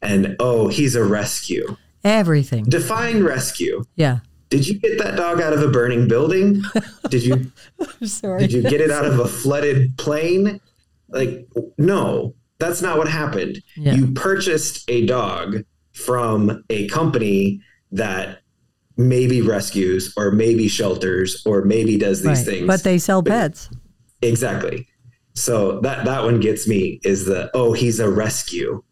[0.00, 1.76] and oh, he's a rescue.
[2.04, 2.64] Everything.
[2.64, 3.84] Define rescue.
[3.96, 4.20] Yeah.
[4.48, 6.62] Did you get that dog out of a burning building?
[7.10, 7.52] Did you?
[8.06, 8.40] sorry.
[8.40, 10.58] Did you get it out of a flooded plane?
[11.10, 13.62] Like, no, that's not what happened.
[13.76, 13.92] Yeah.
[13.92, 17.60] You purchased a dog from a company
[17.92, 18.38] that
[19.08, 22.46] maybe rescues or maybe shelters or maybe does these right.
[22.46, 22.66] things.
[22.66, 23.70] But they sell pets.
[24.22, 24.86] Exactly.
[25.34, 28.82] So that that one gets me is the oh he's a rescue.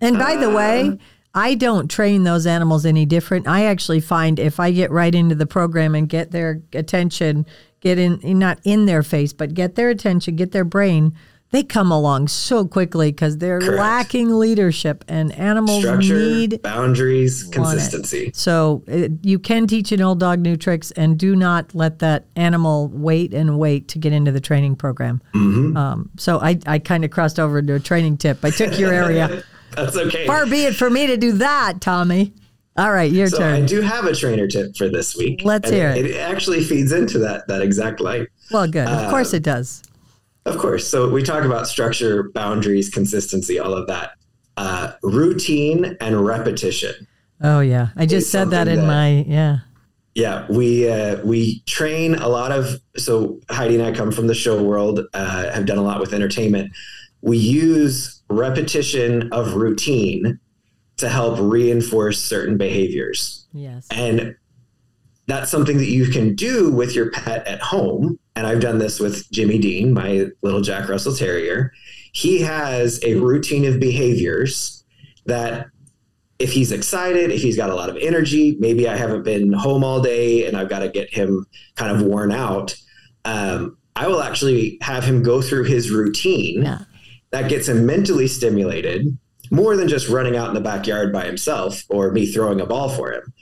[0.00, 0.96] And by uh, the way, uh,
[1.34, 3.46] I don't train those animals any different.
[3.46, 7.46] I actually find if I get right into the program and get their attention,
[7.80, 11.14] get in not in their face, but get their attention, get their brain,
[11.56, 13.78] they come along so quickly because they're Correct.
[13.78, 18.26] lacking leadership and animals Structure, need boundaries, consistency.
[18.26, 18.36] It.
[18.36, 22.26] So it, you can teach an old dog new tricks and do not let that
[22.36, 25.22] animal wait and wait to get into the training program.
[25.34, 25.76] Mm-hmm.
[25.76, 28.44] Um, so I, I kind of crossed over to a training tip.
[28.44, 29.42] I took your area.
[29.70, 30.26] That's okay.
[30.26, 32.34] Far be it for me to do that, Tommy.
[32.76, 33.62] All right, your so turn.
[33.62, 35.40] I do have a trainer tip for this week.
[35.42, 36.04] Let's hear it.
[36.04, 38.26] It actually feeds into that that exact line.
[38.50, 38.86] Well, good.
[38.86, 39.82] Of uh, course it does.
[40.46, 40.88] Of course.
[40.88, 44.12] So we talk about structure, boundaries, consistency, all of that.
[44.56, 46.94] Uh, routine and repetition.
[47.42, 49.58] Oh yeah, I just said that in that, my yeah.
[50.14, 52.80] Yeah, we uh, we train a lot of.
[52.96, 55.00] So Heidi and I come from the show world.
[55.12, 56.72] Uh, have done a lot with entertainment.
[57.20, 60.38] We use repetition of routine
[60.96, 63.46] to help reinforce certain behaviors.
[63.52, 64.36] Yes, and
[65.26, 69.00] that's something that you can do with your pet at home and I've done this
[69.00, 71.72] with Jimmy Dean, my little Jack Russell Terrier.
[72.12, 74.84] He has a routine of behaviors
[75.24, 75.68] that
[76.38, 79.82] if he's excited, if he's got a lot of energy, maybe I haven't been home
[79.82, 81.46] all day and I've got to get him
[81.76, 82.76] kind of worn out.
[83.24, 86.80] Um, I will actually have him go through his routine yeah.
[87.30, 89.16] that gets him mentally stimulated
[89.50, 92.90] more than just running out in the backyard by himself or me throwing a ball
[92.90, 93.32] for him.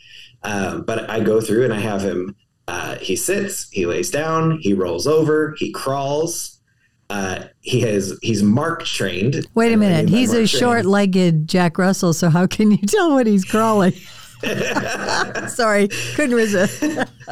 [0.45, 2.37] Um, but I go through and I have him
[2.67, 6.61] uh, he sits, he lays down, he rolls over, he crawls.
[7.11, 9.47] Uh, he has he's mark trained.
[9.55, 12.15] Wait a minute, he's a short-legged Jack Russell.
[12.15, 13.93] So how can you tell when he's crawling?
[15.49, 16.83] Sorry, couldn't resist.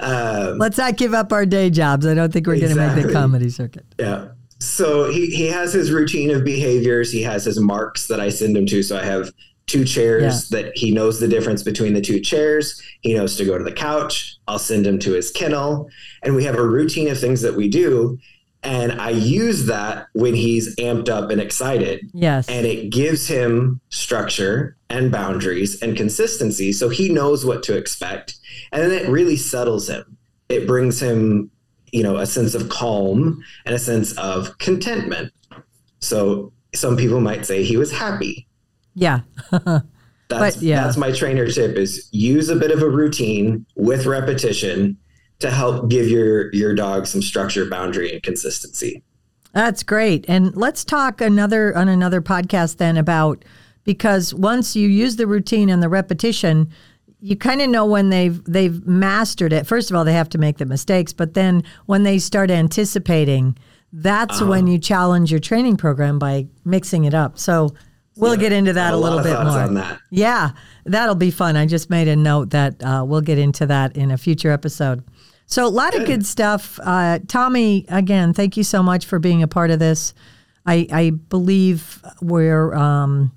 [0.00, 2.06] um, Let's not give up our day jobs.
[2.06, 2.76] I don't think we're exactly.
[2.76, 3.84] going to make the comedy circuit.
[3.98, 4.28] Yeah.
[4.60, 7.12] So he, he has his routine of behaviors.
[7.12, 8.82] He has his marks that I send him to.
[8.82, 9.30] So I have
[9.66, 10.60] two chairs yeah.
[10.60, 12.80] that he knows the difference between the two chairs.
[13.00, 14.36] He knows to go to the couch.
[14.46, 15.88] I'll send him to his kennel.
[16.22, 18.18] And we have a routine of things that we do.
[18.62, 22.10] And I use that when he's amped up and excited.
[22.14, 22.48] Yes.
[22.48, 28.36] And it gives him structure and boundaries and consistency so he knows what to expect.
[28.72, 30.16] And then it really settles him.
[30.48, 31.50] It brings him,
[31.92, 35.32] you know, a sense of calm and a sense of contentment.
[36.00, 38.46] So some people might say he was happy
[38.94, 39.20] yeah.
[39.50, 39.82] that's,
[40.28, 40.84] but, yeah.
[40.84, 44.96] that's my trainer tip is use a bit of a routine with repetition
[45.40, 49.02] to help give your your dog some structure, boundary, and consistency.
[49.52, 50.24] That's great.
[50.28, 53.44] And let's talk another on another podcast then about
[53.84, 56.70] because once you use the routine and the repetition,
[57.20, 59.66] you kind of know when they've they've mastered it.
[59.66, 63.56] First of all, they have to make the mistakes, but then when they start anticipating,
[63.92, 64.50] that's uh-huh.
[64.50, 67.38] when you challenge your training program by mixing it up.
[67.38, 67.74] So
[68.16, 69.98] We'll yeah, get into that a, little bit more.
[70.10, 70.50] Yeah,
[70.84, 71.56] that'll be fun.
[71.56, 75.02] I just made a note that uh, we'll get into that in a future episode.
[75.46, 76.02] So, a lot good.
[76.02, 76.78] of good stuff.
[76.82, 80.14] Uh, Tommy, again, thank you so much for being a part of this.
[80.64, 83.32] I, I believe we're um,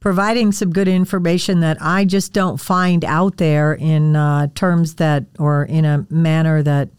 [0.00, 5.26] providing some good information that I just don't find out there in uh, terms that,
[5.38, 6.90] or in a manner that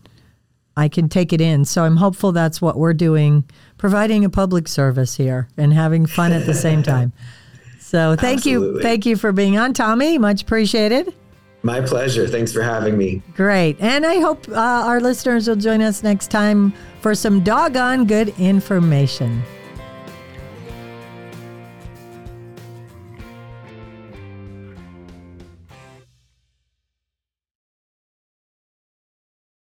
[0.79, 1.65] I can take it in.
[1.65, 3.43] So, I'm hopeful that's what we're doing
[3.77, 7.13] providing a public service here and having fun at the same time.
[7.89, 8.77] So thank Absolutely.
[8.77, 8.83] you.
[8.83, 10.19] Thank you for being on, Tommy.
[10.19, 11.11] Much appreciated.
[11.63, 12.27] My pleasure.
[12.27, 13.23] Thanks for having me.
[13.35, 13.77] Great.
[13.79, 16.71] And I hope uh, our listeners will join us next time
[17.01, 19.41] for some doggone good information.